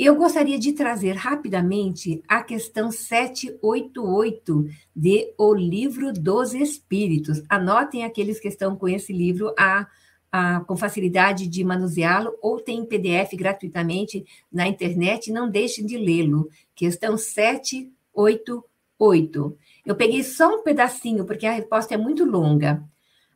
[0.04, 7.44] Eu gostaria de trazer rapidamente a questão 788 de O Livro dos Espíritos.
[7.48, 9.86] Anotem aqueles que estão com esse livro a,
[10.32, 16.50] a, com facilidade de manuseá-lo ou tem PDF gratuitamente na internet, não deixem de lê-lo.
[16.74, 19.58] Questão 788 88.
[19.86, 22.84] Eu peguei só um pedacinho, porque a resposta é muito longa.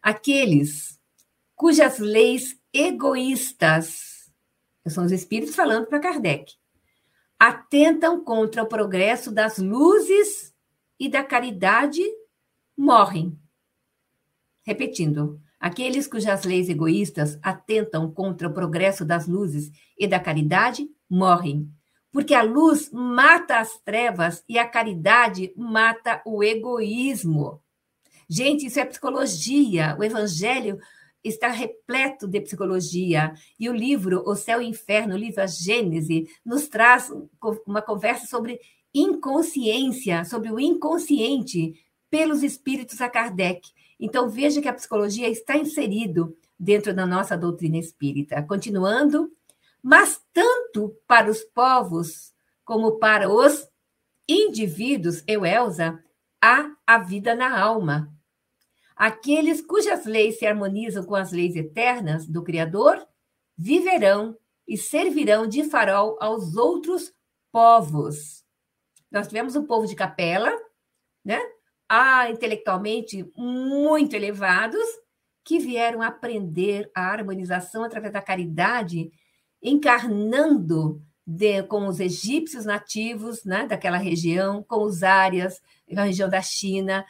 [0.01, 0.99] Aqueles
[1.55, 4.14] cujas leis egoístas,
[4.93, 6.53] são os espíritos falando para Kardec,
[7.39, 10.53] atentam contra o progresso das luzes
[10.99, 12.01] e da caridade,
[12.77, 13.37] morrem.
[14.63, 21.71] Repetindo, aqueles cujas leis egoístas atentam contra o progresso das luzes e da caridade, morrem
[22.15, 27.61] porque a luz mata as trevas e a caridade mata o egoísmo.
[28.29, 29.97] Gente, isso é psicologia.
[29.99, 30.79] O evangelho
[31.27, 33.33] está repleto de psicologia.
[33.59, 37.11] E o livro O Céu e o Inferno, o livro A Gênese, nos traz
[37.65, 38.59] uma conversa sobre
[38.93, 41.73] inconsciência, sobre o inconsciente,
[42.09, 43.69] pelos espíritos a Kardec.
[43.99, 48.41] Então, veja que a psicologia está inserido dentro da nossa doutrina espírita.
[48.43, 49.31] Continuando,
[49.83, 52.33] mas tanto para os povos
[52.63, 53.67] como para os
[54.27, 55.99] indivíduos, eu, Elza,
[56.41, 58.14] há a vida na alma.
[58.95, 63.05] Aqueles cujas leis se harmonizam com as leis eternas do Criador
[63.57, 67.13] viverão e servirão de farol aos outros
[67.51, 68.43] povos.
[69.11, 70.51] Nós tivemos um povo de capela,
[71.23, 71.39] né?
[71.87, 74.85] Ah, intelectualmente muito elevados,
[75.43, 79.11] que vieram aprender a harmonização através da caridade
[79.61, 86.41] encarnando de, com os egípcios nativos né, daquela região, com os árias, da região da
[86.41, 87.05] China,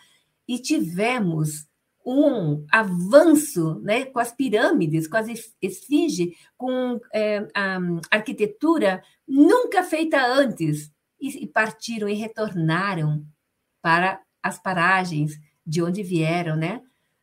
[0.47, 1.67] e tivemos
[2.05, 5.27] um avanço né, com as pirâmides, com as
[5.61, 7.79] esfinges, com é, a
[8.11, 13.25] arquitetura nunca feita antes, e, partiram e retornaram
[13.81, 16.81] para as paragens de onde vieram, né?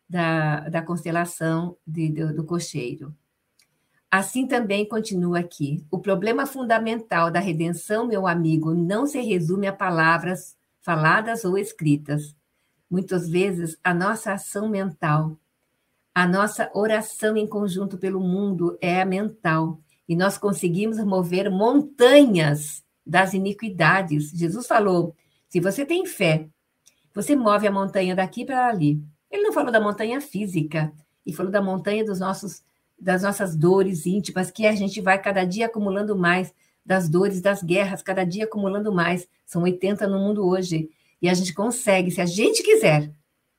[0.09, 3.15] Da, da constelação de, do, do cocheiro.
[4.11, 5.87] Assim também continua aqui.
[5.91, 12.37] O problema fundamental da redenção, meu amigo, não se resume a palavras faladas ou escritas.
[12.93, 15.35] Muitas vezes, a nossa ação mental,
[16.15, 19.81] a nossa oração em conjunto pelo mundo é a mental.
[20.07, 24.31] E nós conseguimos mover montanhas das iniquidades.
[24.33, 25.17] Jesus falou:
[25.49, 26.47] se você tem fé,
[27.15, 29.03] você move a montanha daqui para ali.
[29.31, 30.93] Ele não falou da montanha física,
[31.25, 32.63] ele falou da montanha dos nossos
[33.01, 37.63] das nossas dores íntimas, que a gente vai cada dia acumulando mais, das dores das
[37.63, 39.27] guerras, cada dia acumulando mais.
[39.47, 40.91] São 80 no mundo hoje.
[41.23, 43.09] E a gente consegue, se a gente quiser,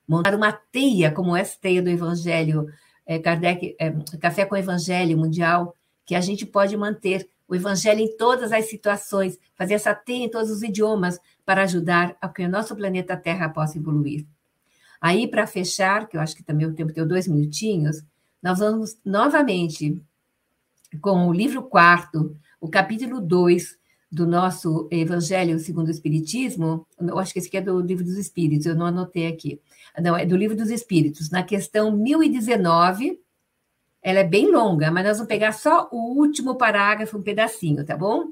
[0.06, 2.66] montar uma teia, como essa teia do Evangelho,
[3.06, 5.74] é, Kardec, é, Café com Evangelho Mundial,
[6.04, 10.30] que a gente pode manter o Evangelho em todas as situações, fazer essa teia em
[10.30, 14.26] todos os idiomas, para ajudar a que o nosso planeta Terra possa evoluir.
[15.00, 18.02] Aí, para fechar, que eu acho que também o tempo deu dois minutinhos,
[18.42, 20.02] nós vamos novamente
[21.00, 23.78] com o livro quarto, o capítulo 2
[24.14, 28.16] do nosso Evangelho segundo o Espiritismo, eu acho que esse aqui é do Livro dos
[28.16, 29.60] Espíritos, eu não anotei aqui.
[30.00, 33.20] Não, é do Livro dos Espíritos, na questão 1019,
[34.02, 37.96] ela é bem longa, mas nós vamos pegar só o último parágrafo, um pedacinho, tá
[37.96, 38.30] bom?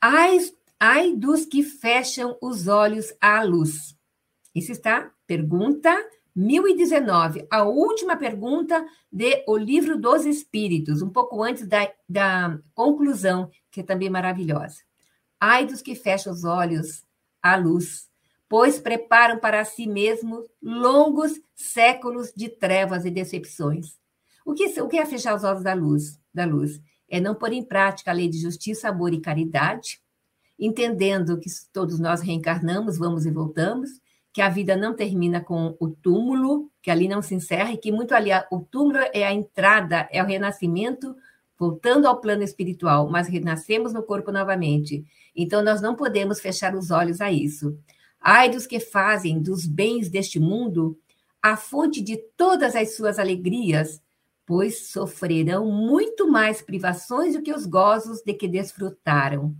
[0.00, 0.38] Ai,
[0.78, 3.96] ai dos que fecham os olhos à luz.
[4.54, 5.90] Isso está, pergunta
[6.34, 13.50] 1019, a última pergunta de O Livro dos Espíritos, um pouco antes da, da conclusão,
[13.70, 14.82] que é também maravilhosa.
[15.40, 17.04] Ai dos que fecham os olhos
[17.42, 18.08] à luz,
[18.48, 23.98] pois preparam para si mesmos longos séculos de trevas e decepções.
[24.44, 26.18] O que, o que é fechar os olhos da luz?
[26.32, 30.00] Da luz é não pôr em prática a lei de justiça, amor e caridade,
[30.58, 33.90] entendendo que todos nós reencarnamos, vamos e voltamos,
[34.32, 37.92] que a vida não termina com o túmulo, que ali não se encerra, e que
[37.92, 41.14] muito ali o túmulo é a entrada, é o renascimento,
[41.56, 45.04] voltando ao plano espiritual, mas renascemos no corpo novamente.
[45.34, 47.78] Então nós não podemos fechar os olhos a isso.
[48.20, 50.98] Ai dos que fazem dos bens deste mundo
[51.42, 54.00] a fonte de todas as suas alegrias,
[54.46, 59.54] pois sofrerão muito mais privações do que os gozos de que desfrutaram.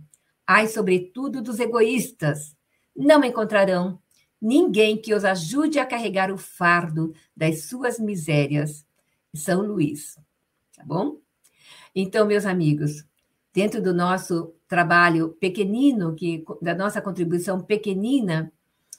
[0.47, 2.55] Ai, sobretudo, dos egoístas.
[2.95, 3.99] Não encontrarão
[4.41, 8.85] ninguém que os ajude a carregar o fardo das suas misérias.
[9.33, 10.17] São Luís.
[10.75, 11.19] Tá bom?
[11.93, 13.05] Então, meus amigos,
[13.55, 18.51] dentro do nosso trabalho pequenino, que da nossa contribuição pequenina,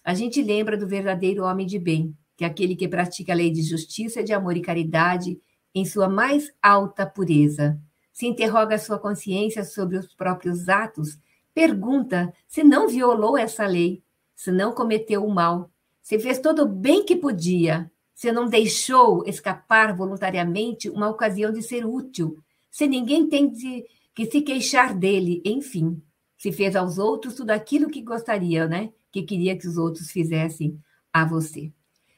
[0.03, 3.51] a gente lembra do verdadeiro homem de bem, que é aquele que pratica a lei
[3.51, 5.39] de justiça, de amor e caridade
[5.75, 7.79] em sua mais alta pureza.
[8.13, 11.19] Se interroga a sua consciência sobre os próprios atos,
[11.53, 14.03] pergunta se não violou essa lei
[14.37, 15.71] se não cometeu o mal,
[16.03, 21.63] se fez todo o bem que podia, se não deixou escapar voluntariamente uma ocasião de
[21.63, 22.39] ser útil,
[22.71, 23.85] se ninguém tem de,
[24.17, 26.03] que se queixar dele, enfim,
[26.39, 28.91] se fez aos outros tudo aquilo que gostaria, né?
[29.13, 30.81] Que queria que os outros fizessem
[31.13, 31.71] a você.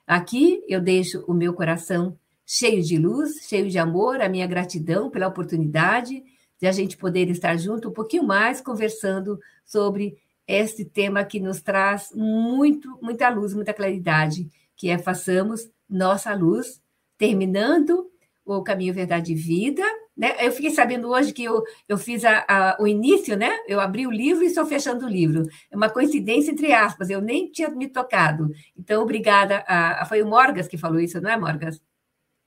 [0.06, 5.10] Aqui eu deixo o meu coração cheio de luz, cheio de amor, a minha gratidão
[5.10, 6.22] pela oportunidade
[6.60, 11.60] de a gente poder estar junto um pouquinho mais conversando sobre este tema que nos
[11.60, 16.80] traz muito, muita luz, muita claridade, que é façamos nossa luz,
[17.18, 18.08] terminando
[18.46, 19.82] o caminho verdade e vida.
[20.18, 20.34] Né?
[20.44, 23.56] Eu fiquei sabendo hoje que eu, eu fiz a, a, o início, né?
[23.68, 25.48] Eu abri o livro e estou fechando o livro.
[25.70, 28.50] É uma coincidência entre aspas, eu nem tinha me tocado.
[28.76, 29.64] Então, obrigada.
[29.68, 31.80] A, foi o Morgas que falou isso, não é, Morgas?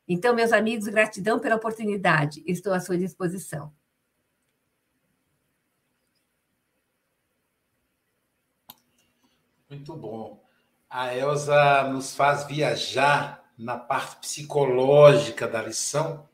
[0.05, 2.43] Então, meus amigos, gratidão pela oportunidade.
[2.45, 3.71] Estou à sua disposição.
[9.69, 10.43] Muito bom.
[10.89, 16.27] A Elsa nos faz viajar na parte psicológica da lição,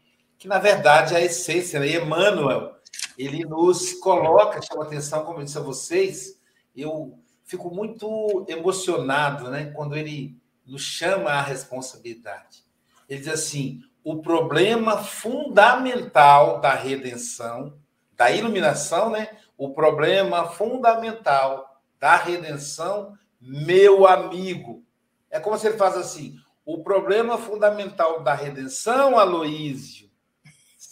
[0.47, 1.89] que na verdade é a essência, né?
[1.89, 2.77] Emmanuel,
[3.17, 6.39] ele nos coloca, chama atenção, como eu disse a vocês,
[6.73, 12.63] eu fico muito emocionado, né, quando ele nos chama à responsabilidade.
[13.10, 17.78] Ele diz assim: o problema fundamental da redenção,
[18.15, 19.30] da iluminação, né?
[19.57, 24.84] O problema fundamental da redenção meu amigo.
[25.30, 30.07] É como se ele faz assim: o problema fundamental da redenção, Aloísio,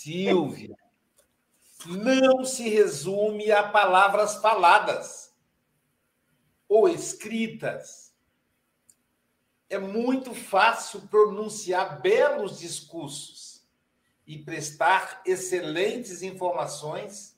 [0.05, 0.77] Silvia,
[1.87, 5.33] não se resume a palavras faladas
[6.69, 8.13] ou escritas.
[9.67, 13.65] É muito fácil pronunciar belos discursos
[14.27, 17.35] e prestar excelentes informações,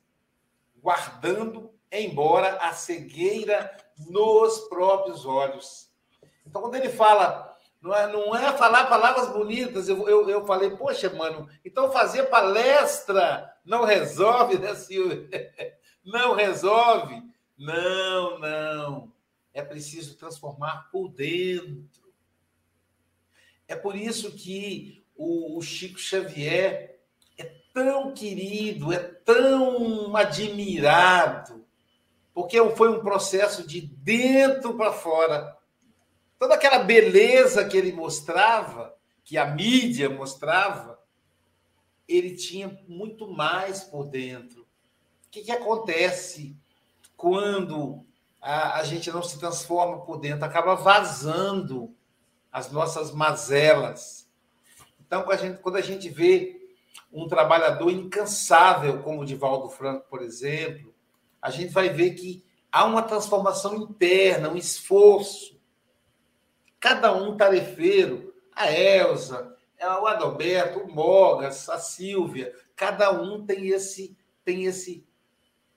[0.75, 3.77] guardando embora a cegueira
[4.09, 5.89] nos próprios olhos.
[6.45, 7.46] Então, quando ele fala
[7.81, 9.87] Não é, não é falar palavras bonitas.
[9.87, 15.27] Eu, eu, eu falei, poxa, mano, então fazer palestra não resolve, né, Silvia?
[16.05, 17.21] Não resolve.
[17.57, 19.11] Não, não.
[19.53, 22.13] É preciso transformar por dentro.
[23.67, 27.01] É por isso que o, o Chico Xavier
[27.37, 31.65] é tão querido, é tão admirado,
[32.33, 35.56] porque foi um processo de dentro para fora.
[36.39, 40.99] Toda aquela beleza que ele mostrava, que a mídia mostrava,
[42.07, 44.61] ele tinha muito mais por dentro.
[44.61, 46.55] O que, que acontece
[47.15, 48.05] quando
[48.41, 50.45] a, a gente não se transforma por dentro?
[50.45, 51.93] Acaba vazando
[52.51, 54.29] as nossas mazelas.
[55.05, 56.57] Então, quando a gente, quando a gente vê
[57.11, 60.93] um trabalhador incansável, como o Divaldo Franco, por exemplo,
[61.41, 65.56] a gente vai ver que há uma transformação interna, um esforço.
[66.79, 74.15] Cada um tarefeiro, a Elsa, o Adalberto, o Mogas, a Silvia, cada um tem esse
[74.43, 75.05] tem esse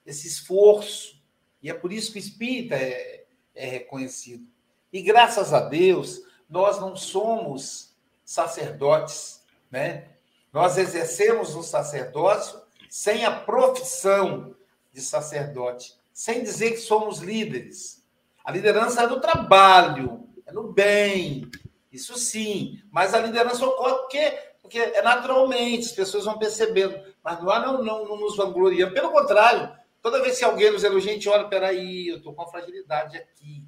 [0.06, 1.20] esse esforço.
[1.62, 3.24] E é por isso que o espírita é,
[3.54, 4.46] é reconhecido.
[4.92, 7.94] E graças a Deus, nós não somos
[8.24, 10.08] sacerdotes, né?
[10.52, 14.54] Nós exercemos o sacerdócio sem a profissão
[14.92, 18.02] de sacerdote, sem dizer que somos líderes.
[18.44, 21.50] A liderança é do trabalho, no bem,
[21.92, 22.80] isso sim.
[22.90, 26.98] Mas a liderança ocorre porque, porque é naturalmente, as pessoas vão percebendo.
[27.22, 28.94] Mas não, não, não, não nos vangloriamos.
[28.94, 29.70] Pelo contrário,
[30.00, 33.64] toda vez que alguém nos elogia, a gente olha, peraí, eu estou com fragilidade aqui.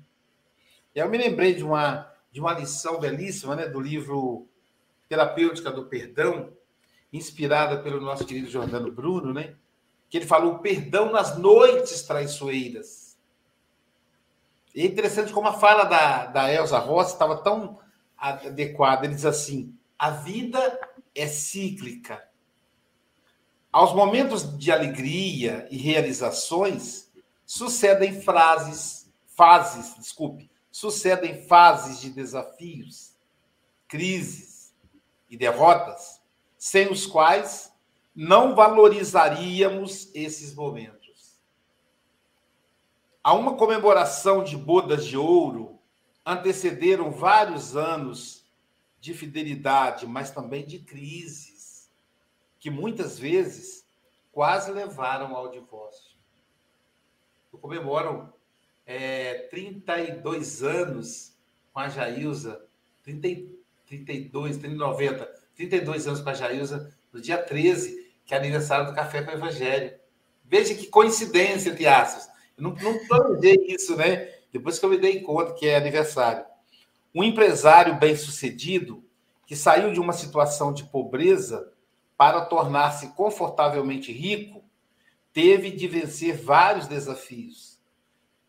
[0.94, 4.46] E eu me lembrei de uma, de uma lição belíssima né, do livro
[5.08, 6.52] Terapêutica do Perdão,
[7.12, 9.54] inspirada pelo nosso querido Jordano Bruno, né?
[10.08, 13.11] Que ele falou perdão nas noites traiçoeiras.
[14.74, 17.78] E é interessante como a fala da, da Elza Rossi estava tão
[18.16, 19.04] adequada.
[19.04, 20.80] Ele diz assim: a vida
[21.14, 22.26] é cíclica.
[23.70, 27.10] Aos momentos de alegria e realizações,
[27.44, 33.14] sucedem frases, fases, desculpe, sucedem fases de desafios,
[33.88, 34.74] crises
[35.28, 36.20] e derrotas,
[36.58, 37.72] sem os quais
[38.14, 41.01] não valorizaríamos esses momentos.
[43.24, 45.78] Há uma comemoração de bodas de ouro
[46.26, 48.44] antecederam vários anos
[49.00, 51.90] de fidelidade, mas também de crises,
[52.58, 53.86] que muitas vezes
[54.32, 56.16] quase levaram ao divórcio.
[57.52, 58.32] Eu comemoro
[58.84, 61.36] é, 32 anos
[61.72, 62.64] com a Jailza,
[63.04, 63.52] 30,
[63.86, 68.94] 32, 30, 90, 32 anos com a Jailza, no dia 13, que é aniversário do
[68.94, 69.96] Café com o Evangelho.
[70.44, 72.31] Veja que coincidência, entre aspas.
[72.56, 74.32] Não, não planejei isso, né?
[74.52, 76.44] Depois que eu me dei conta que é aniversário.
[77.14, 79.04] Um empresário bem-sucedido
[79.46, 81.72] que saiu de uma situação de pobreza
[82.16, 84.62] para tornar-se confortavelmente rico,
[85.32, 87.72] teve de vencer vários desafios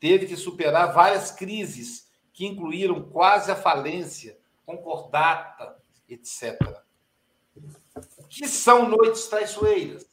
[0.03, 6.59] teve que superar várias crises que incluíram quase a falência, concordata, etc.
[8.27, 10.05] Que são noites traiçoeiras?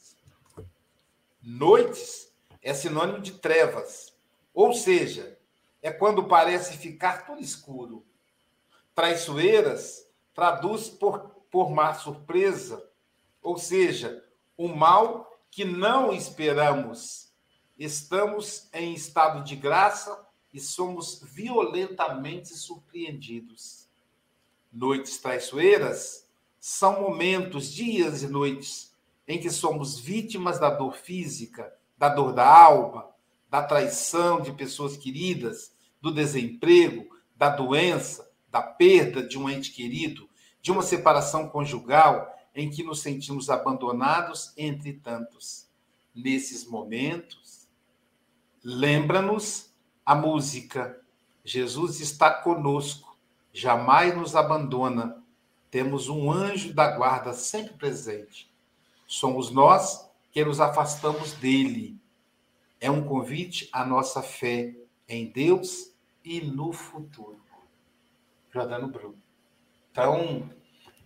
[1.42, 2.29] Noites
[2.62, 4.12] é sinônimo de trevas,
[4.52, 5.38] ou seja,
[5.82, 8.04] é quando parece ficar tudo escuro.
[8.94, 12.86] Traiçoeiras traduz por, por má surpresa,
[13.42, 14.24] ou seja,
[14.56, 17.30] o mal que não esperamos
[17.80, 23.88] Estamos em estado de graça e somos violentamente surpreendidos.
[24.70, 26.28] Noites traiçoeiras
[26.60, 28.94] são momentos, dias e noites
[29.26, 33.08] em que somos vítimas da dor física, da dor da alma,
[33.48, 35.72] da traição de pessoas queridas,
[36.02, 40.28] do desemprego, da doença, da perda de um ente querido,
[40.60, 45.68] de uma separação conjugal em que nos sentimos abandonados entre tantos.
[46.12, 47.60] Nesses momentos,
[48.62, 49.72] Lembra-nos
[50.04, 51.00] a música.
[51.42, 53.16] Jesus está conosco,
[53.54, 55.16] jamais nos abandona.
[55.70, 58.52] Temos um anjo da guarda sempre presente.
[59.06, 61.98] Somos nós que nos afastamos dele.
[62.80, 64.74] É um convite à nossa fé
[65.08, 65.92] em Deus
[66.24, 67.40] e no futuro.
[68.52, 69.16] Jordano Bruno.
[69.90, 70.48] Então,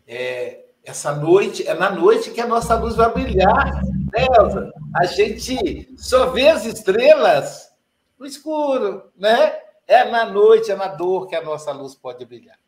[0.06, 4.72] é, essa noite, é na noite que a nossa luz vai brilhar, né, Elza?
[4.94, 7.72] A gente só vê as estrelas
[8.18, 9.58] no escuro, né?
[9.86, 12.58] É na noite, é na dor que a nossa luz pode brilhar.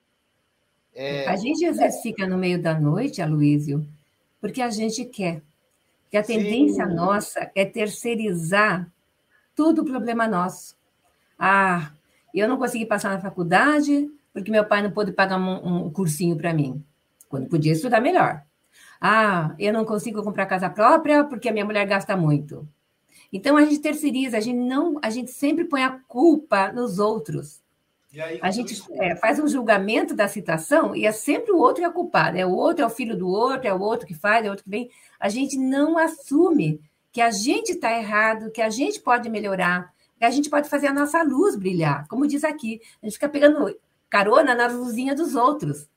[0.94, 1.26] É...
[1.28, 3.86] A gente às vezes fica no meio da noite, Aloísio,
[4.40, 5.42] porque a gente quer.
[6.06, 6.94] Porque a tendência Sim.
[6.94, 8.90] nossa é terceirizar
[9.54, 10.76] tudo o problema nosso.
[11.36, 11.90] Ah,
[12.32, 16.36] eu não consegui passar na faculdade, porque meu pai não pôde pagar um, um cursinho
[16.36, 16.82] para mim,
[17.28, 18.42] quando podia estudar melhor.
[19.00, 22.66] Ah, eu não consigo comprar casa própria porque a minha mulher gasta muito.
[23.32, 27.60] Então a gente terceiriza, a gente não, a gente sempre põe a culpa nos outros.
[28.20, 31.88] Aí, a gente é, faz um julgamento da situação e é sempre o outro que
[31.88, 32.38] é culpado.
[32.38, 34.50] É o outro, é o filho do outro, é o outro que faz, é o
[34.50, 34.90] outro que vem.
[35.18, 36.80] A gente não assume
[37.12, 40.88] que a gente está errado, que a gente pode melhorar, que a gente pode fazer
[40.88, 42.06] a nossa luz brilhar.
[42.08, 43.74] Como diz aqui, a gente fica pegando
[44.10, 45.88] carona na luzinha dos outros.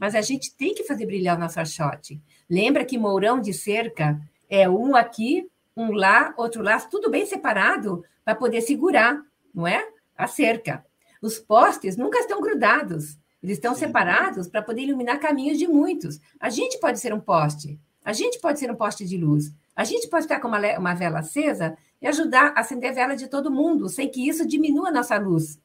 [0.00, 2.20] Mas a gente tem que fazer brilhar o nosso shot.
[2.48, 5.46] Lembra que mourão de cerca é um aqui,
[5.76, 9.20] um lá, outro lá, tudo bem separado para poder segurar,
[9.54, 9.86] não é?
[10.16, 10.85] A cerca.
[11.26, 13.86] Os postes nunca estão grudados, eles estão Sim.
[13.86, 16.20] separados para poder iluminar caminhos de muitos.
[16.38, 19.82] A gente pode ser um poste, a gente pode ser um poste de luz, a
[19.82, 23.26] gente pode estar com uma, uma vela acesa e ajudar a acender a vela de
[23.26, 25.58] todo mundo, sem que isso diminua a nossa luz.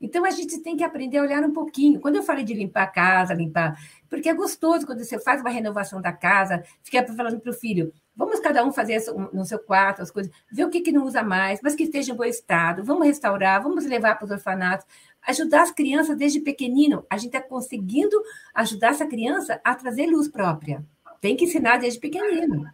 [0.00, 2.00] Então a gente tem que aprender a olhar um pouquinho.
[2.00, 3.78] Quando eu falei de limpar a casa, limpar.
[4.10, 7.92] Porque é gostoso quando você faz uma renovação da casa, fica falando para o filho:
[8.16, 9.02] vamos cada um fazer
[9.32, 12.12] no seu quarto as coisas, ver o que, que não usa mais, mas que esteja
[12.12, 14.86] em bom estado, vamos restaurar, vamos levar para os orfanatos,
[15.26, 17.04] ajudar as crianças desde pequenino.
[17.10, 18.20] A gente está conseguindo
[18.54, 20.84] ajudar essa criança a trazer luz própria.
[21.20, 22.64] Tem que ensinar desde pequenino.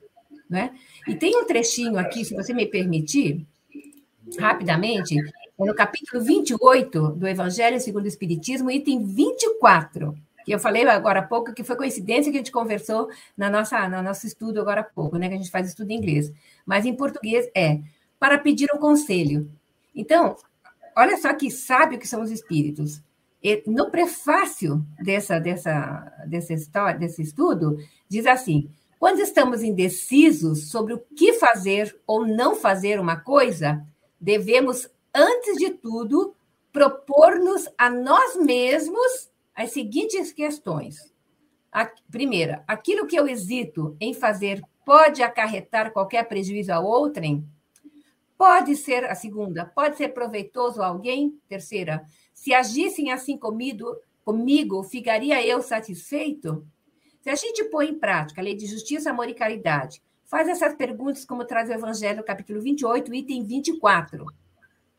[0.49, 0.72] Né?
[1.07, 3.47] E tem um trechinho aqui, se você me permitir,
[4.38, 10.16] rapidamente, é no capítulo 28 do Evangelho segundo o Espiritismo, item 24,
[10.53, 14.03] eu falei agora há pouco, que foi coincidência que a gente conversou na nossa, no
[14.03, 15.28] nosso estudo agora há pouco, né?
[15.28, 16.32] Que a gente faz estudo em inglês.
[16.64, 17.80] Mas em português é
[18.18, 19.51] para pedir um conselho.
[19.94, 20.36] Então,
[20.96, 23.03] olha só que sabe o que são os espíritos.
[23.66, 27.78] No prefácio dessa, dessa, dessa história, desse estudo,
[28.09, 33.82] diz assim: quando estamos indecisos sobre o que fazer ou não fazer uma coisa,
[34.20, 36.34] devemos antes de tudo,
[36.70, 41.12] propor-nos a nós mesmos as seguintes questões.
[41.72, 47.46] A primeira, aquilo que eu hesito em fazer pode acarretar qualquer prejuízo a outrem?
[48.36, 51.38] Pode ser, a segunda, pode ser proveitoso a alguém?
[51.48, 56.66] Terceira, se agissem assim comigo, comigo, ficaria eu satisfeito?
[57.20, 60.74] Se a gente põe em prática a lei de justiça, amor e caridade, faz essas
[60.74, 64.26] perguntas como traz o Evangelho, capítulo 28, item 24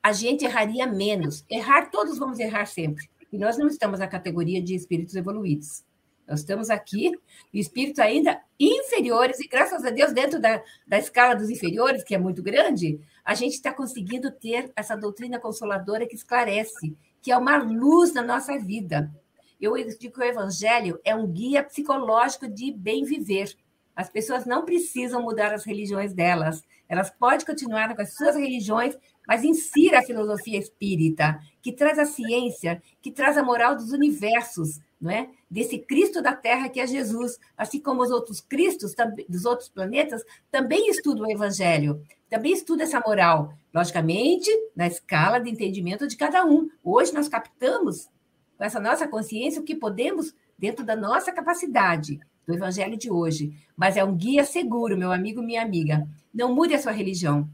[0.01, 1.45] a gente erraria menos.
[1.49, 3.09] Errar, todos vamos errar sempre.
[3.31, 5.83] E nós não estamos na categoria de espíritos evoluídos.
[6.27, 7.11] Nós estamos aqui,
[7.53, 12.17] espíritos ainda inferiores, e graças a Deus, dentro da, da escala dos inferiores, que é
[12.17, 17.57] muito grande, a gente está conseguindo ter essa doutrina consoladora que esclarece, que é uma
[17.57, 19.11] luz na nossa vida.
[19.59, 23.53] Eu digo que o Evangelho é um guia psicológico de bem viver.
[23.95, 26.63] As pessoas não precisam mudar as religiões delas.
[26.87, 32.05] Elas podem continuar com as suas religiões mas insira a filosofia espírita, que traz a
[32.05, 35.29] ciência, que traz a moral dos universos, não é?
[35.49, 38.93] Desse Cristo da Terra que é Jesus, assim como os outros Cristos
[39.29, 45.49] dos outros planetas também estudam o Evangelho, também estudam essa moral, logicamente na escala de
[45.49, 46.69] entendimento de cada um.
[46.83, 48.09] Hoje nós captamos
[48.57, 53.53] com essa nossa consciência o que podemos dentro da nossa capacidade do Evangelho de hoje,
[53.75, 56.07] mas é um guia seguro, meu amigo, minha amiga.
[56.33, 57.49] Não mude a sua religião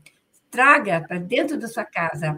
[0.49, 2.37] traga para dentro da sua casa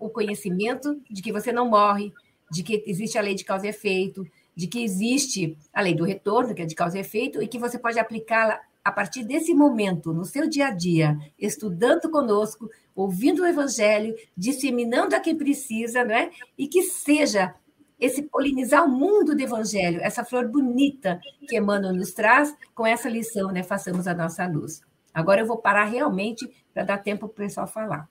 [0.00, 2.12] o conhecimento de que você não morre,
[2.50, 6.04] de que existe a lei de causa e efeito, de que existe a lei do
[6.04, 9.54] retorno, que é de causa e efeito, e que você pode aplicá-la a partir desse
[9.54, 16.04] momento, no seu dia a dia, estudando conosco, ouvindo o Evangelho, disseminando a quem precisa,
[16.04, 16.30] não é?
[16.56, 17.54] E que seja
[17.98, 23.08] esse polinizar o mundo do Evangelho, essa flor bonita que Emmanuel nos traz, com essa
[23.08, 23.62] lição, né?
[23.62, 24.80] Façamos a nossa luz.
[25.12, 28.08] Agora eu vou parar realmente para dar tempo para o pessoal falar.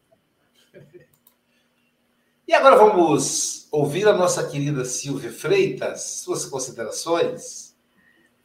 [2.48, 7.76] E agora vamos ouvir a nossa querida Silvia Freitas, suas considerações.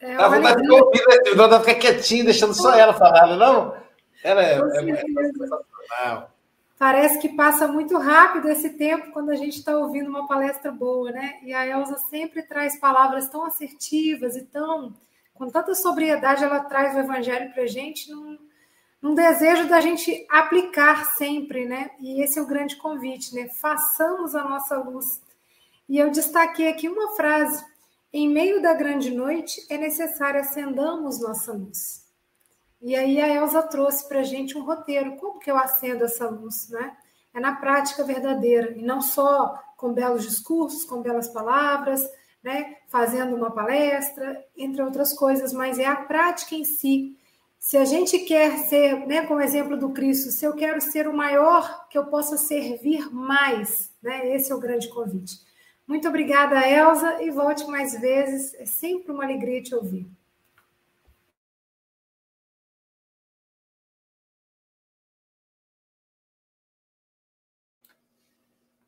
[0.01, 1.35] É, Dá vontade de ouvir, né?
[1.37, 3.77] Não ficar quietinha, deixando só ela falar, não?
[4.25, 6.33] Ela é, é, é sensacional.
[6.79, 11.11] Parece que passa muito rápido esse tempo quando a gente está ouvindo uma palestra boa,
[11.13, 11.39] né?
[11.43, 14.95] E a Elsa sempre traz palavras tão assertivas e tão.
[15.35, 18.39] Com tanta sobriedade, ela traz o evangelho para a gente num,
[19.03, 21.91] um desejo da gente aplicar sempre, né?
[22.01, 23.49] E esse é o grande convite, né?
[23.49, 25.21] Façamos a nossa luz.
[25.89, 27.65] E eu destaquei aqui uma frase:
[28.13, 32.02] em meio da grande noite é necessário acendamos nossa luz.
[32.83, 35.17] E aí a Elsa trouxe para a gente um roteiro.
[35.17, 36.97] Como que eu acendo essa luz, né?
[37.33, 42.07] É na prática verdadeira e não só com belos discursos, com belas palavras,
[42.43, 42.77] né?
[42.89, 47.17] Fazendo uma palestra, entre outras coisas, mas é a prática em si
[47.63, 51.17] se a gente quer ser, né, como exemplo do Cristo, se eu quero ser o
[51.17, 54.35] maior, que eu possa servir mais, né?
[54.35, 55.37] Esse é o grande convite.
[55.87, 58.53] Muito obrigada, Elza, e volte mais vezes.
[58.55, 60.11] É sempre uma alegria te ouvir.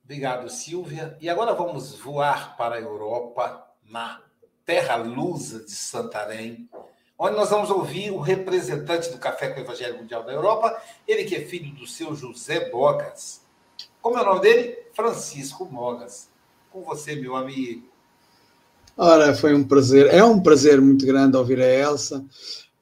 [0.05, 1.16] Obrigado, Silvia.
[1.18, 4.20] E agora vamos voar para a Europa, na
[4.64, 6.68] terra lusa de Santarém,
[7.18, 10.78] onde nós vamos ouvir o representante do Café com o Evangelho Mundial da Europa,
[11.09, 13.40] ele que é filho do seu José Bogas.
[14.02, 14.78] Como é o nome dele?
[14.92, 16.28] Francisco Mogas.
[16.70, 17.88] Com você, meu amigo.
[18.98, 22.24] Ora, foi um prazer, é um prazer muito grande ouvir a Elsa.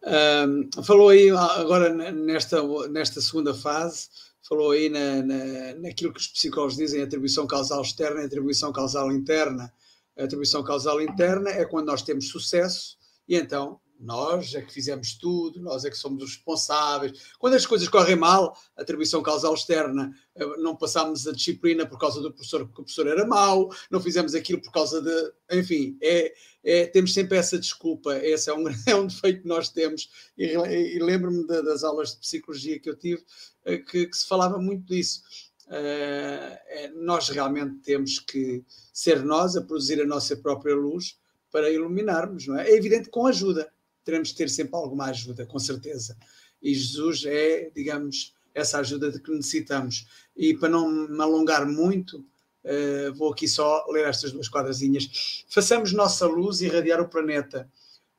[0.04, 4.08] Um, falou aí agora nesta, nesta segunda fase
[4.48, 9.12] falou aí na, na, naquilo que os psicólogos dizem, atribuição causal externa e atribuição causal
[9.12, 9.72] interna.
[10.18, 12.96] A atribuição causal interna é quando nós temos sucesso
[13.28, 17.30] e então nós é que fizemos tudo, nós é que somos os responsáveis.
[17.38, 22.20] Quando as coisas correm mal, atribuição causal externa, eh, não passámos a disciplina por causa
[22.20, 25.32] do professor, porque o professor era mau, não fizemos aquilo por causa de.
[25.56, 26.34] Enfim, é,
[26.64, 28.16] é temos sempre essa desculpa.
[28.18, 30.10] Esse é um, é um defeito que nós temos.
[30.36, 33.22] E, e lembro-me das aulas de psicologia que eu tive,
[33.64, 35.22] eh, que, que se falava muito disso.
[35.68, 41.16] Uh, nós realmente temos que ser nós a produzir a nossa própria luz
[41.50, 42.68] para iluminarmos, não é?
[42.68, 43.72] É evidente com ajuda
[44.04, 46.16] teremos de ter sempre alguma ajuda, com certeza.
[46.62, 50.06] E Jesus é, digamos, essa ajuda de que necessitamos.
[50.36, 52.18] E para não me alongar muito,
[52.64, 55.44] uh, vou aqui só ler estas duas quadrazinhas.
[55.48, 57.68] Façamos nossa luz irradiar o planeta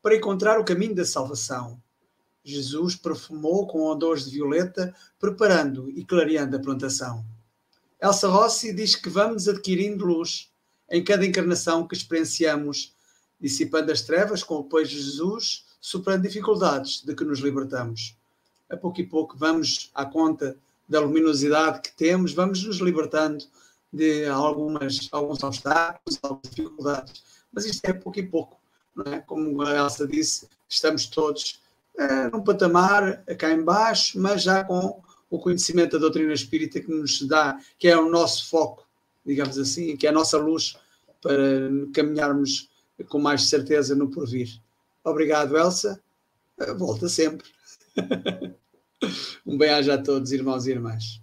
[0.02, 1.82] para encontrar o caminho da salvação.
[2.44, 7.24] Jesus perfumou com odores de violeta, preparando e clareando a plantação.
[8.02, 10.52] Elsa Rossi diz que vamos adquirindo luz
[10.92, 12.94] em cada encarnação que experienciamos,
[13.40, 18.16] dissipando as trevas com o apoio de Jesus, superando dificuldades de que nos libertamos.
[18.70, 20.56] A pouco e pouco vamos à conta
[20.88, 23.44] da luminosidade que temos, vamos nos libertando
[23.92, 27.22] de algumas, alguns obstáculos, algumas dificuldades.
[27.52, 28.58] Mas isto é pouco e pouco.
[29.08, 29.20] É?
[29.20, 31.60] Como a Elsa disse, estamos todos
[31.98, 37.22] é, num patamar cá embaixo, mas já com o conhecimento da doutrina espírita que nos
[37.28, 38.88] dá, que é o nosso foco,
[39.26, 40.78] digamos assim, que é a nossa luz
[41.22, 42.70] para caminharmos
[43.10, 44.64] com mais certeza no porvir.
[45.04, 46.02] Obrigado, Elsa.
[46.60, 47.52] Eh, volta sempre.
[49.46, 51.22] um bem-aja a todos, irmãos e irmãs.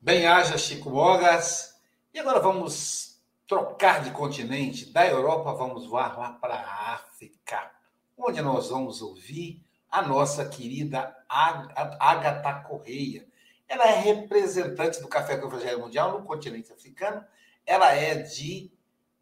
[0.00, 1.76] Bem-aja, Chico Bogas.
[2.12, 4.92] E agora vamos trocar de continente.
[4.92, 7.70] Da Europa, vamos voar lá para a África,
[8.16, 13.26] onde nós vamos ouvir a nossa querida Agatha Correia.
[13.68, 17.24] Ela é representante do Café com o Evangelho Mundial no continente africano.
[17.64, 18.72] Ela é de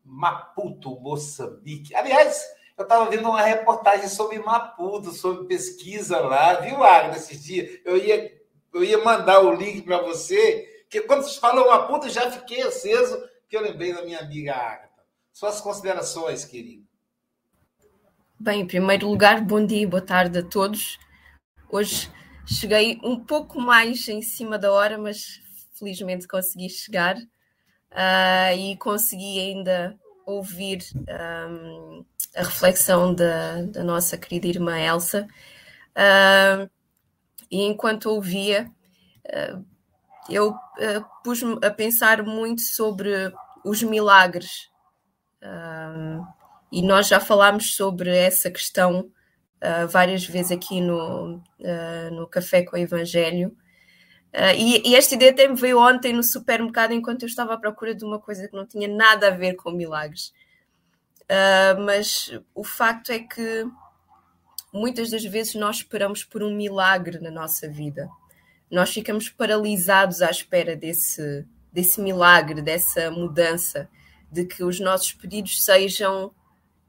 [0.02, 1.94] Maputo, Moçambique.
[1.94, 2.42] Aliás,
[2.76, 7.80] eu estava vendo uma reportagem sobre Maputo, sobre pesquisa lá, viu, Agnes, esses dias?
[7.84, 8.32] Eu ia,
[8.72, 12.62] eu ia mandar o link para você, que quando você falou Maputo, eu já fiquei
[12.62, 15.02] aceso, que eu lembrei da minha amiga Agatha.
[15.32, 16.84] Suas considerações, querido.
[18.38, 20.98] Bem, em primeiro lugar, bom dia e boa tarde a todos.
[21.70, 22.10] Hoje
[22.46, 25.40] cheguei um pouco mais em cima da hora, mas
[25.78, 30.84] felizmente consegui chegar uh, e consegui ainda ouvir
[31.48, 32.04] um,
[32.34, 35.28] a reflexão da, da, nossa querida irmã Elsa.
[35.96, 36.68] Uh,
[37.50, 38.70] e enquanto ouvia,
[39.26, 39.64] uh,
[40.28, 43.32] eu uh, pus-me a pensar muito sobre
[43.64, 44.68] os milagres.
[46.72, 49.10] e nós já falámos sobre essa questão
[49.88, 51.42] várias vezes aqui no,
[52.12, 53.56] no Café com o Evangelho.
[54.58, 57.94] E, e, esta ideia até me veio ontem no supermercado enquanto eu estava à procura
[57.94, 60.32] de uma coisa que não tinha nada a ver com milagres.
[61.24, 63.66] Uh, mas o facto é que
[64.72, 68.08] muitas das vezes nós esperamos por um milagre na nossa vida.
[68.70, 73.88] Nós ficamos paralisados à espera desse, desse milagre, dessa mudança,
[74.30, 76.34] de que os nossos pedidos sejam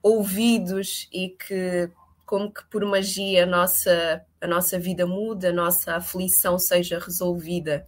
[0.02, 1.90] ouvidos e que,
[2.26, 7.88] como que por magia, a nossa, a nossa vida muda, a nossa aflição seja resolvida.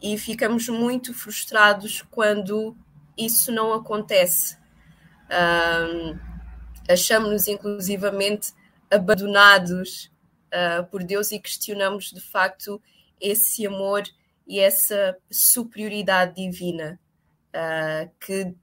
[0.00, 2.76] E ficamos muito frustrados quando
[3.16, 4.56] isso não acontece
[5.30, 6.34] um,
[6.88, 8.52] Achamos-nos inclusivamente
[8.90, 10.10] abandonados
[10.52, 12.80] uh, por Deus e questionamos de facto
[13.20, 14.02] esse amor
[14.46, 17.00] e essa superioridade divina
[17.54, 18.54] uh, que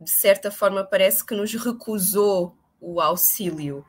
[0.00, 3.84] de certa forma parece que nos recusou o auxílio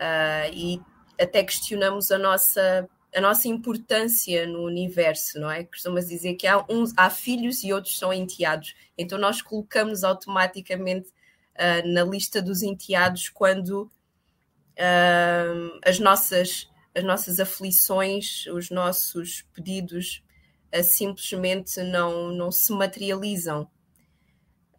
[0.00, 0.80] uh, e
[1.20, 5.64] até questionamos a nossa a nossa importância no universo, não é?
[5.64, 8.74] Costuma dizer que há uns há filhos e outros são enteados.
[8.96, 11.12] Então nós colocamos automaticamente
[11.56, 13.90] uh, na lista dos enteados quando
[14.72, 20.22] uh, as, nossas, as nossas aflições, os nossos pedidos
[20.74, 23.68] uh, simplesmente não, não se materializam.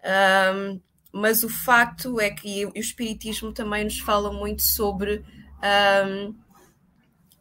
[0.03, 5.23] Um, mas o facto é que o Espiritismo também nos fala muito sobre
[5.63, 6.35] um,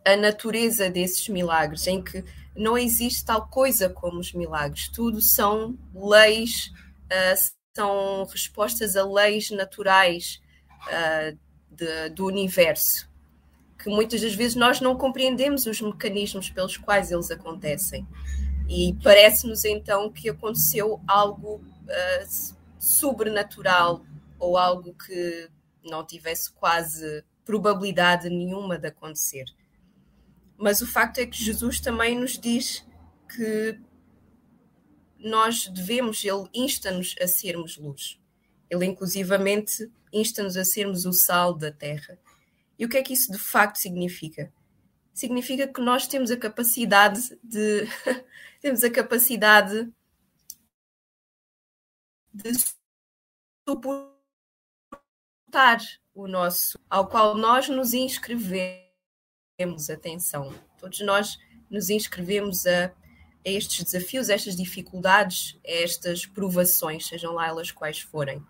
[0.04, 2.22] a natureza desses milagres, em que
[2.54, 6.70] não existe tal coisa como os milagres, tudo são leis,
[7.06, 10.40] uh, são respostas a leis naturais
[10.86, 11.38] uh,
[11.70, 13.10] de, do universo,
[13.78, 18.06] que muitas das vezes nós não compreendemos os mecanismos pelos quais eles acontecem.
[18.68, 24.04] E parece-nos então que aconteceu algo uh, sobrenatural
[24.38, 25.48] ou algo que
[25.82, 29.44] não tivesse quase probabilidade nenhuma de acontecer.
[30.56, 32.86] Mas o facto é que Jesus também nos diz
[33.34, 33.80] que
[35.22, 38.20] nós devemos, ele insta-nos a sermos luz.
[38.68, 42.18] Ele, inclusivamente, insta-nos a sermos o sal da terra.
[42.78, 44.52] E o que é que isso de facto significa?
[45.12, 47.86] Significa que nós temos a capacidade de
[48.60, 49.92] temos a capacidade
[52.32, 52.52] de
[53.68, 54.08] suportar
[56.14, 58.80] o nosso, ao qual nós nos inscrevemos.
[59.90, 61.38] Atenção, todos nós
[61.70, 62.92] nos inscrevemos a,
[63.44, 68.42] a estes desafios, a estas dificuldades, a estas provações, sejam lá elas quais forem.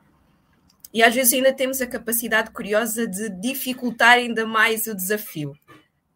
[0.92, 5.54] E às vezes ainda temos a capacidade curiosa de dificultar ainda mais o desafio.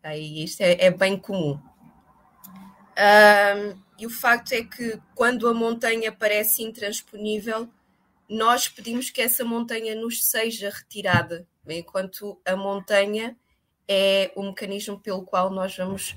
[0.05, 1.59] E isto é, é bem comum.
[2.97, 7.69] Um, e o facto é que quando a montanha parece intransponível,
[8.29, 13.37] nós pedimos que essa montanha nos seja retirada, enquanto a montanha
[13.89, 16.17] é o mecanismo pelo qual nós vamos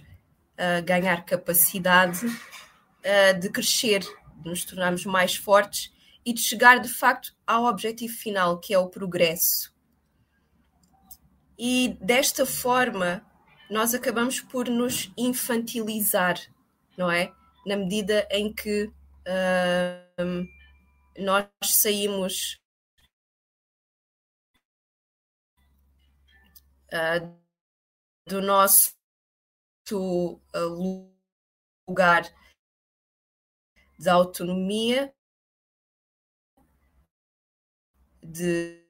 [0.60, 5.92] uh, ganhar capacidade uh, de crescer, de nos tornarmos mais fortes
[6.26, 9.74] e de chegar de facto ao objetivo final, que é o progresso.
[11.58, 13.26] E desta forma,
[13.70, 16.40] nós acabamos por nos infantilizar,
[16.98, 17.34] não é?
[17.66, 20.48] Na medida em que uh,
[21.18, 22.60] nós saímos
[26.94, 27.38] uh,
[28.26, 28.99] do nosso
[29.98, 31.10] uh,
[31.88, 32.24] lugar
[33.98, 35.14] de autonomia,
[38.24, 38.82] de,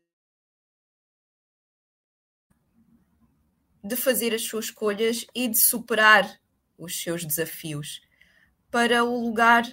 [3.84, 6.40] de fazer as suas escolhas e de superar
[6.78, 8.02] os seus desafios,
[8.70, 9.64] para o lugar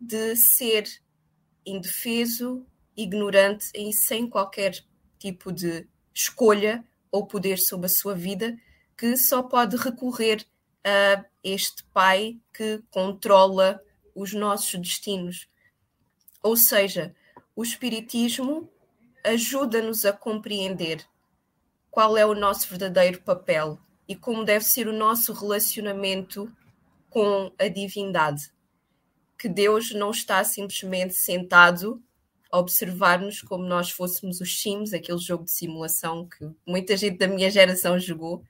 [0.00, 0.84] de ser
[1.64, 2.66] indefeso,
[2.96, 4.74] ignorante e sem qualquer
[5.18, 8.56] tipo de escolha ou poder sobre a sua vida,
[8.96, 10.46] que só pode recorrer
[10.84, 13.82] a este Pai que controla
[14.14, 15.48] os nossos destinos.
[16.42, 17.14] Ou seja,
[17.54, 18.68] o Espiritismo
[19.24, 21.04] ajuda-nos a compreender
[21.90, 23.78] qual é o nosso verdadeiro papel
[24.08, 26.50] e como deve ser o nosso relacionamento
[27.08, 28.50] com a divindade
[29.42, 32.00] que Deus não está simplesmente sentado
[32.48, 37.26] a observar-nos como nós fôssemos os Sims, aquele jogo de simulação que muita gente da
[37.26, 38.44] minha geração jogou,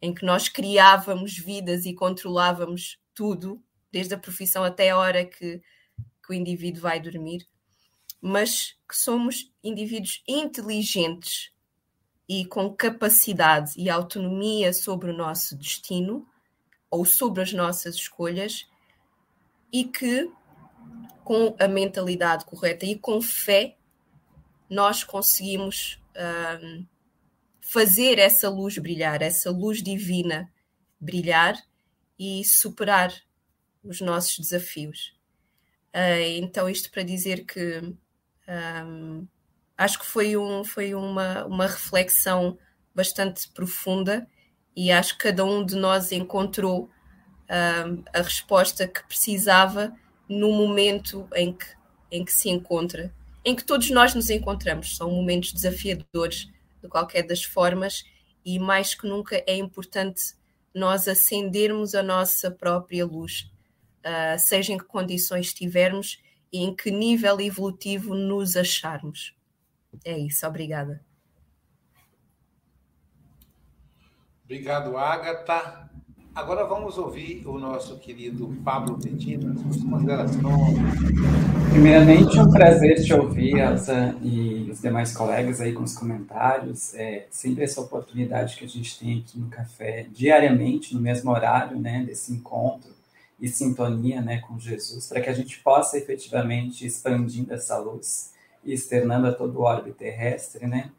[0.00, 5.60] em que nós criávamos vidas e controlávamos tudo, desde a profissão até a hora que,
[6.24, 7.46] que o indivíduo vai dormir,
[8.20, 11.50] mas que somos indivíduos inteligentes
[12.28, 16.26] e com capacidade e autonomia sobre o nosso destino
[16.90, 18.66] ou sobre as nossas escolhas
[19.72, 20.30] e que,
[21.24, 23.76] com a mentalidade correta e com fé,
[24.68, 26.00] nós conseguimos
[26.62, 26.86] um,
[27.66, 30.50] fazer essa luz brilhar, essa luz divina
[31.00, 31.60] brilhar
[32.18, 33.12] e superar
[33.82, 35.14] os nossos desafios.
[35.94, 37.78] Uh, então, isto para dizer que
[38.48, 39.26] um,
[39.76, 42.56] acho que foi, um, foi uma, uma reflexão
[42.94, 44.26] bastante profunda
[44.74, 46.90] e acho que cada um de nós encontrou
[47.48, 49.94] a resposta que precisava
[50.28, 51.66] no momento em que,
[52.10, 53.14] em que se encontra,
[53.44, 54.96] em que todos nós nos encontramos.
[54.96, 56.50] São momentos desafiadores
[56.86, 58.04] de qualquer das formas
[58.44, 60.34] e mais que nunca é importante
[60.74, 63.50] nós acendermos a nossa própria luz,
[64.04, 66.22] uh, seja em que condições estivermos
[66.52, 69.34] e em que nível evolutivo nos acharmos.
[70.04, 71.04] É isso, obrigada.
[74.44, 75.90] Obrigado, Agatha.
[76.36, 80.42] Agora vamos ouvir o nosso querido Pablo Medina, suas considerações.
[81.72, 86.94] Primeiramente, um prazer te ouvir, Elza, e os demais colegas aí com os comentários.
[86.94, 91.80] É sempre essa oportunidade que a gente tem aqui no café, diariamente, no mesmo horário,
[91.80, 92.90] né, desse encontro
[93.40, 98.74] e sintonia, né, com Jesus, para que a gente possa efetivamente expandindo essa luz e
[98.74, 100.90] externando a todo o orbe terrestre, né,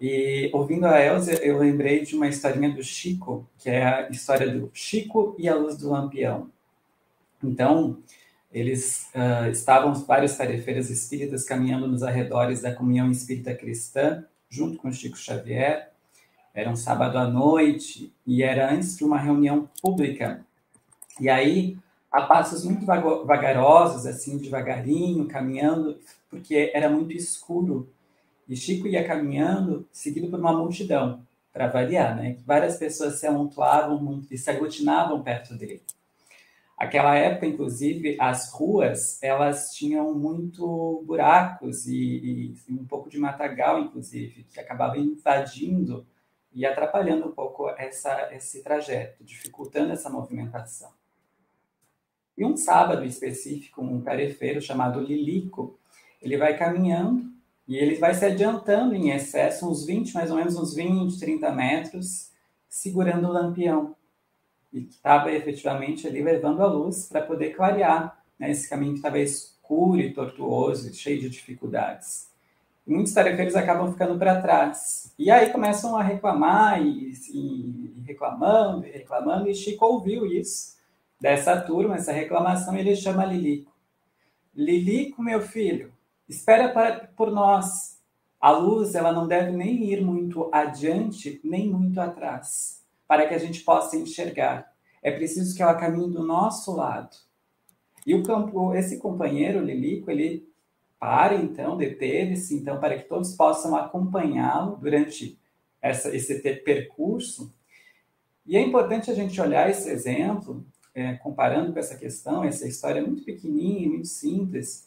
[0.00, 4.48] e ouvindo a Elza, eu lembrei de uma historinha do Chico, que é a história
[4.50, 6.50] do Chico e a luz do lampião.
[7.42, 7.98] Então,
[8.52, 14.92] eles uh, estavam vários tarefeiras espíritas caminhando nos arredores da comunhão espírita cristã, junto com
[14.92, 15.90] Chico Xavier.
[16.54, 20.44] Era um sábado à noite e era antes de uma reunião pública.
[21.20, 21.78] E aí,
[22.10, 25.98] a passos muito vagarosos, assim, devagarinho, caminhando,
[26.30, 27.88] porque era muito escuro.
[28.48, 32.36] E Chico ia caminhando, seguido por uma multidão, para variar, né?
[32.44, 35.82] Várias pessoas se amontoavam e se aglutinavam perto dele.
[36.76, 43.80] Aquela época, inclusive, as ruas elas tinham muito buracos e, e um pouco de matagal,
[43.80, 46.06] inclusive, que acabava invadindo
[46.52, 50.90] e atrapalhando um pouco essa, esse trajeto, dificultando essa movimentação.
[52.36, 55.78] E um sábado específico, um tarefeiro chamado Lilico,
[56.20, 57.35] ele vai caminhando
[57.66, 61.52] e ele vai se adiantando em excesso, uns 20, mais ou menos uns 20, 30
[61.52, 62.30] metros,
[62.68, 63.96] segurando o lampião
[64.72, 69.18] e estava efetivamente ali levando a luz para poder clarear né, esse caminho que estava
[69.18, 72.28] escuro e tortuoso, cheio de dificuldades.
[72.86, 75.12] E muitos tarefeiros acabam ficando para trás.
[75.18, 80.76] E aí começam a reclamar e, e, e, reclamando e reclamando, e Chico ouviu isso
[81.20, 83.72] dessa turma, essa reclamação, e ele chama Lilico.
[84.54, 85.92] Lilico, meu filho,
[86.28, 88.00] espera para, por nós.
[88.40, 93.38] A luz ela não deve nem ir muito adiante, nem muito atrás para que a
[93.38, 94.72] gente possa enxergar.
[95.02, 97.16] É preciso que ela caminhe do nosso lado.
[98.04, 100.48] E o campo, esse companheiro, Lilico, ele
[100.98, 105.38] para então, deteve-se então para que todos possam acompanhá-lo durante
[105.80, 107.54] essa, esse percurso.
[108.46, 110.64] E é importante a gente olhar esse exemplo,
[110.94, 114.85] é, comparando com essa questão, essa história muito pequenininha, muito simples,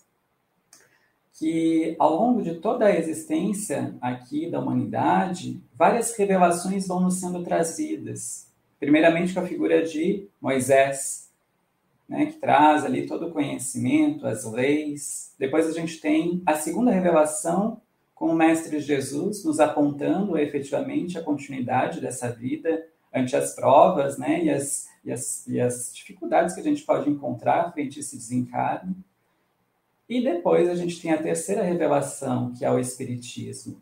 [1.40, 7.42] que ao longo de toda a existência aqui da humanidade, várias revelações vão nos sendo
[7.44, 8.52] trazidas.
[8.78, 11.32] Primeiramente com a figura de Moisés,
[12.10, 15.34] né, que traz ali todo o conhecimento, as leis.
[15.40, 17.80] Depois a gente tem a segunda revelação
[18.14, 24.44] com o Mestre Jesus nos apontando efetivamente a continuidade dessa vida ante as provas né,
[24.44, 28.18] e, as, e, as, e as dificuldades que a gente pode encontrar frente a esse
[28.18, 28.94] desencarne.
[30.10, 33.80] E depois a gente tem a terceira revelação, que é o Espiritismo.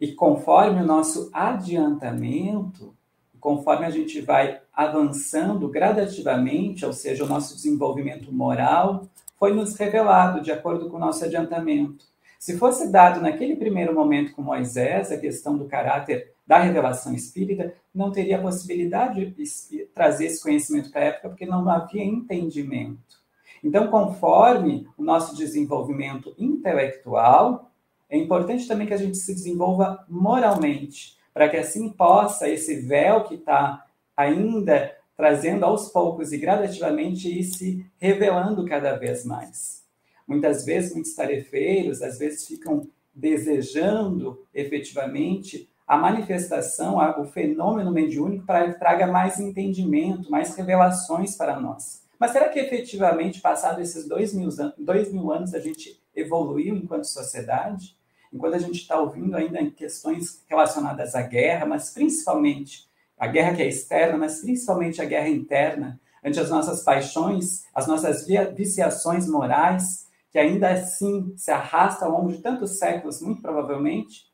[0.00, 2.94] E conforme o nosso adiantamento,
[3.40, 10.40] conforme a gente vai avançando gradativamente, ou seja, o nosso desenvolvimento moral, foi nos revelado
[10.40, 12.04] de acordo com o nosso adiantamento.
[12.38, 17.74] Se fosse dado naquele primeiro momento com Moisés a questão do caráter da revelação espírita,
[17.92, 23.25] não teria possibilidade de trazer esse conhecimento para a época, porque não havia entendimento.
[23.66, 27.72] Então, conforme o nosso desenvolvimento intelectual,
[28.08, 33.24] é importante também que a gente se desenvolva moralmente, para que assim possa esse véu
[33.24, 33.84] que está
[34.16, 39.82] ainda trazendo aos poucos e gradativamente ir se revelando cada vez mais.
[40.28, 48.72] Muitas vezes, muitos tarefeiros, às vezes, ficam desejando efetivamente a manifestação, o fenômeno mediúnico para
[48.72, 52.05] que traga mais entendimento, mais revelações para nós.
[52.18, 54.48] Mas será que efetivamente, passado esses dois mil,
[54.78, 57.96] dois mil anos, a gente evoluiu enquanto sociedade?
[58.32, 62.88] Enquanto a gente está ouvindo ainda questões relacionadas à guerra, mas principalmente
[63.18, 67.86] a guerra que é externa, mas principalmente a guerra interna, ante as nossas paixões, as
[67.86, 74.26] nossas viciações morais, que ainda assim se arrastam ao longo de tantos séculos, muito provavelmente,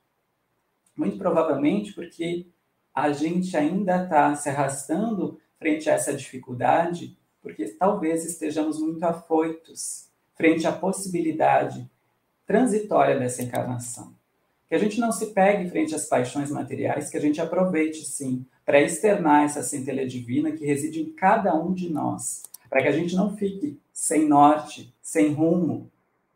[0.97, 2.47] muito provavelmente porque
[2.95, 10.09] a gente ainda está se arrastando frente a essa dificuldade porque talvez estejamos muito afoitos
[10.35, 11.91] frente à possibilidade
[12.47, 14.15] transitória dessa encarnação.
[14.69, 18.47] Que a gente não se pegue frente às paixões materiais, que a gente aproveite, sim,
[18.65, 22.93] para externar essa centelha divina que reside em cada um de nós, para que a
[22.93, 25.91] gente não fique sem norte, sem rumo,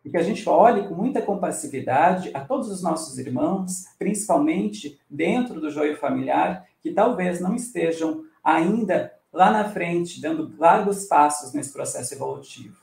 [0.04, 5.60] e que a gente olhe com muita compassividade a todos os nossos irmãos, principalmente dentro
[5.60, 11.70] do joio familiar, que talvez não estejam ainda lá na frente, dando largos passos nesse
[11.70, 12.78] processo evolutivo.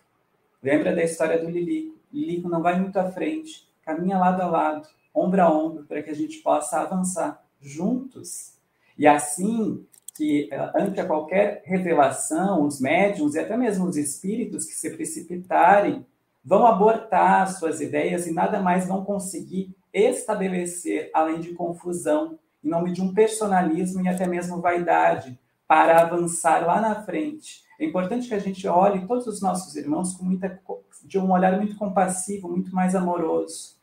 [0.62, 1.98] Lembra da história do Lilico?
[2.14, 6.12] Lilico não vai muito à frente, caminha lado a lado, ombro a ombro, para que
[6.12, 8.54] a gente possa avançar juntos.
[8.96, 9.84] E assim
[10.16, 14.92] que, eh, ante a qualquer revelação, os médiums e até mesmo os espíritos que se
[14.92, 16.06] precipitarem
[16.46, 22.92] vão abortar suas ideias e nada mais vão conseguir estabelecer, além de confusão, em nome
[22.92, 27.64] de um personalismo e até mesmo vaidade, para avançar lá na frente.
[27.80, 30.60] É importante que a gente olhe todos os nossos irmãos com muita,
[31.04, 33.78] de um olhar muito compassivo, muito mais amoroso.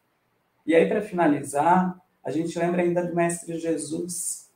[0.66, 4.50] E aí, para finalizar, a gente lembra ainda do Mestre Jesus,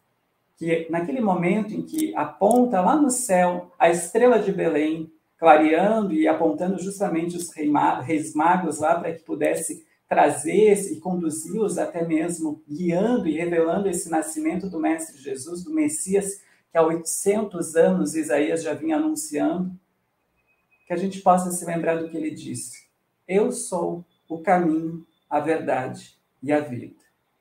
[0.56, 6.28] que naquele momento em que aponta lá no céu a estrela de Belém, clareando e
[6.28, 13.26] apontando justamente os reis magos lá para que pudesse trazer e conduzi-los até mesmo guiando
[13.26, 16.40] e revelando esse nascimento do Mestre Jesus, do Messias,
[16.74, 19.70] que há 800 anos Isaías já vinha anunciando,
[20.88, 22.88] que a gente possa se lembrar do que ele disse.
[23.28, 26.96] Eu sou o caminho, a verdade e a vida.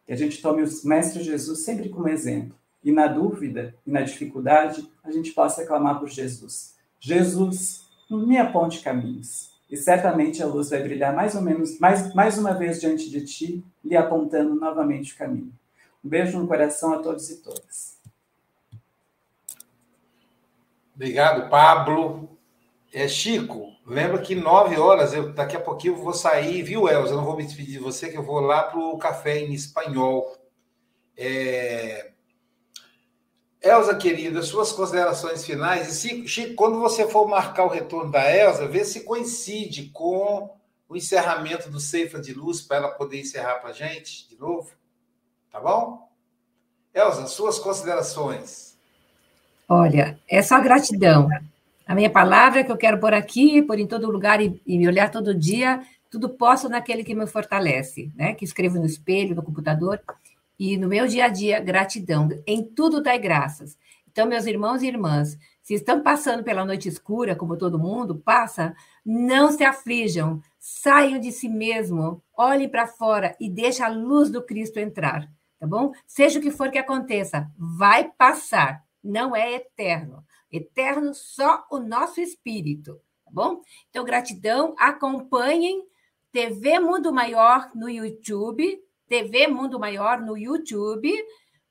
[0.06, 2.56] Que a gente tome o Mestre Jesus sempre como exemplo.
[2.84, 6.76] E na dúvida e na dificuldade, a gente possa clamar por Jesus.
[7.00, 9.52] Jesus, me aponte caminhos.
[9.68, 13.26] E certamente a luz vai brilhar mais ou menos, mais, mais uma vez diante de
[13.26, 15.52] ti, lhe apontando novamente o caminho.
[16.06, 17.93] Um beijo no coração a todos e todas.
[20.96, 22.38] Obrigado, Pablo.
[22.94, 27.14] É, Chico, lembra que nove horas, eu, daqui a pouquinho eu vou sair, viu, Elza?
[27.14, 29.54] Eu não vou me despedir de você, que eu vou lá para o café em
[29.54, 30.38] espanhol.
[31.18, 32.12] É...
[33.60, 36.06] Elza, querida, suas considerações finais.
[36.06, 40.56] E, Chico, quando você for marcar o retorno da Elza, vê se coincide com
[40.88, 44.72] o encerramento do Ceifa de Luz, para ela poder encerrar para a gente de novo.
[45.50, 46.08] Tá bom?
[46.94, 48.63] Elza, suas considerações.
[49.68, 51.28] Olha, é só gratidão.
[51.86, 54.88] A minha palavra que eu quero pôr aqui, pôr em todo lugar e, e me
[54.88, 58.34] olhar todo dia, tudo posso naquele que me fortalece, né?
[58.34, 60.00] Que escrevo no espelho, no computador.
[60.60, 62.30] E no meu dia a dia, gratidão.
[62.46, 63.78] Em tudo dai graças.
[64.12, 68.76] Então, meus irmãos e irmãs, se estão passando pela noite escura, como todo mundo passa,
[69.04, 74.44] não se aflijam, saiam de si mesmo, olhem para fora e deixem a luz do
[74.44, 75.28] Cristo entrar,
[75.60, 75.94] tá bom?
[76.06, 80.24] Seja o que for que aconteça, vai passar, não é eterno.
[80.52, 83.62] Eterno só o nosso espírito, tá bom?
[83.90, 85.86] Então, gratidão, acompanhem
[86.32, 91.12] TV Mundo Maior no YouTube, TV Mundo Maior no YouTube,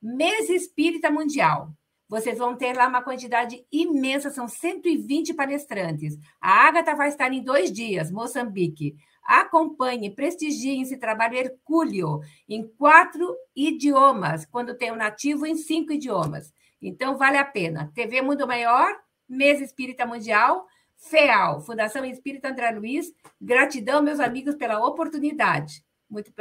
[0.00, 1.72] Mês Espírita Mundial.
[2.08, 6.18] Vocês vão ter lá uma quantidade imensa, são 120 palestrantes.
[6.40, 8.94] A Agatha vai estar em dois dias, Moçambique.
[9.24, 16.52] Acompanhe, prestigiem esse trabalho hercúleo em quatro idiomas, quando tem o nativo em cinco idiomas.
[16.82, 17.92] Então, vale a pena.
[17.94, 18.94] TV Mundo Maior,
[19.28, 20.66] Mesa Espírita Mundial,
[20.96, 23.12] FEAL, Fundação Espírita André Luiz.
[23.40, 25.84] Gratidão, meus amigos, pela oportunidade.
[26.10, 26.32] Muito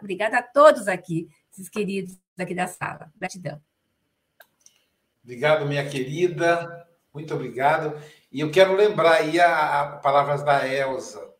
[0.00, 3.12] obrigada a todos aqui, esses queridos aqui da sala.
[3.16, 3.60] Gratidão.
[5.22, 6.88] Obrigado, minha querida.
[7.12, 8.00] Muito obrigado.
[8.32, 11.34] E eu quero lembrar aí as palavras da Elsa.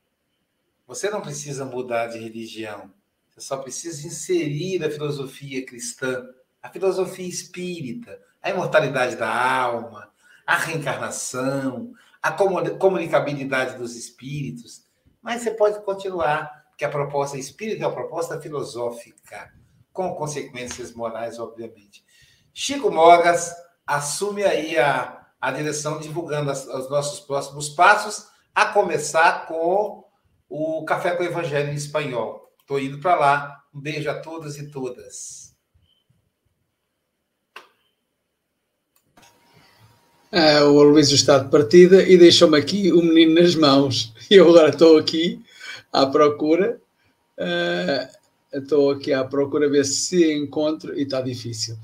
[0.87, 2.93] Você não precisa mudar de religião.
[3.29, 6.27] Você só precisa inserir a filosofia cristã,
[6.63, 10.11] a filosofia espírita, a imortalidade da alma,
[10.47, 14.85] a reencarnação, a comunicabilidade dos espíritos.
[15.21, 19.53] Mas você pode continuar, porque a proposta espírita é uma proposta filosófica,
[19.93, 22.05] com consequências morais, obviamente.
[22.55, 23.55] Chico Mogas
[23.87, 30.05] assume aí a, a direção, divulgando as, os nossos próximos passos, a começar com
[30.49, 32.53] o Café com o Evangelho em Espanhol.
[32.61, 33.65] Estou indo para lá.
[33.73, 35.48] Um beijo a todos e todas.
[40.31, 44.13] Ah, o Aloysio está de partida e deixou-me aqui o menino nas mãos.
[44.31, 45.43] E eu agora estou aqui
[45.91, 46.79] à procura.
[47.39, 51.79] Uh, estou aqui à procura ver se encontro e está difícil.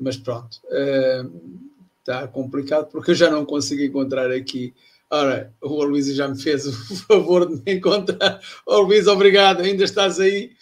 [0.00, 1.58] Mas pronto, uh,
[1.98, 4.72] está complicado porque eu já não consigo encontrar aqui.
[5.10, 6.72] Ora, o Aloysio já me fez o
[7.08, 8.40] favor de me encontrar.
[8.68, 10.52] Aloysio, obrigado, ainda estás aí.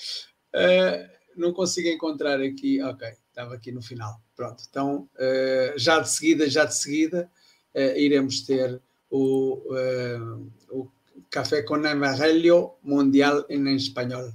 [0.54, 1.06] Uh,
[1.36, 2.80] não consigo encontrar aqui.
[2.82, 3.06] Ok,
[3.36, 4.18] estava aqui no final.
[4.34, 7.30] Pronto, então uh, já de seguida, já de seguida,
[7.74, 8.80] uh, iremos ter
[9.10, 10.90] o, uh, o
[11.28, 14.32] Café con Evangelio Mundial em espanhol,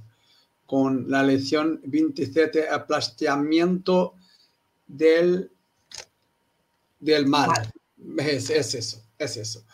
[0.66, 4.14] com a leção 27, aplastiamiento
[4.86, 5.50] del,
[7.00, 7.52] del mal.
[8.18, 9.64] É, é isso, é isso.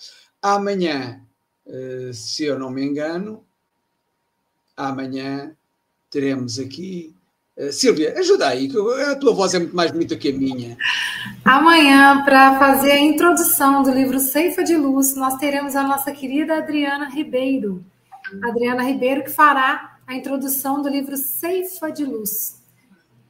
[0.40, 1.20] Amanhã,
[2.12, 3.44] se eu não me engano,
[4.76, 5.56] amanhã
[6.10, 7.17] teremos aqui eh,
[7.72, 10.76] Silvia, ajuda aí, que a tua voz é muito mais bonita que a minha.
[11.44, 16.58] Amanhã, para fazer a introdução do livro Ceifa de Luz, nós teremos a nossa querida
[16.58, 17.84] Adriana Ribeiro.
[18.44, 22.62] Adriana Ribeiro, que fará a introdução do livro Ceifa de Luz.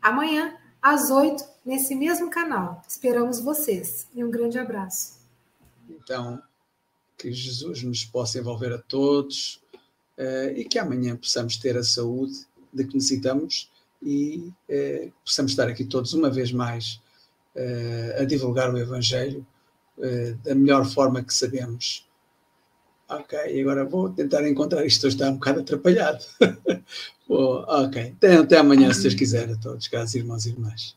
[0.03, 2.83] Amanhã, às oito, nesse mesmo canal.
[2.87, 4.07] Esperamos vocês.
[4.15, 5.19] E um grande abraço.
[5.89, 6.41] Então,
[7.17, 9.61] que Jesus nos possa envolver a todos
[10.19, 13.71] uh, e que amanhã possamos ter a saúde de que necessitamos
[14.03, 17.01] e eh, possamos estar aqui todos uma vez mais
[17.55, 19.47] eh, a divulgar o Evangelho
[20.01, 22.07] eh, da melhor forma que sabemos.
[23.09, 26.25] Ok, agora vou tentar encontrar isto, está um bocado atrapalhado.
[27.29, 30.97] oh, ok, até, até amanhã, se Deus quiser, a todos, caros irmãos e irmãs.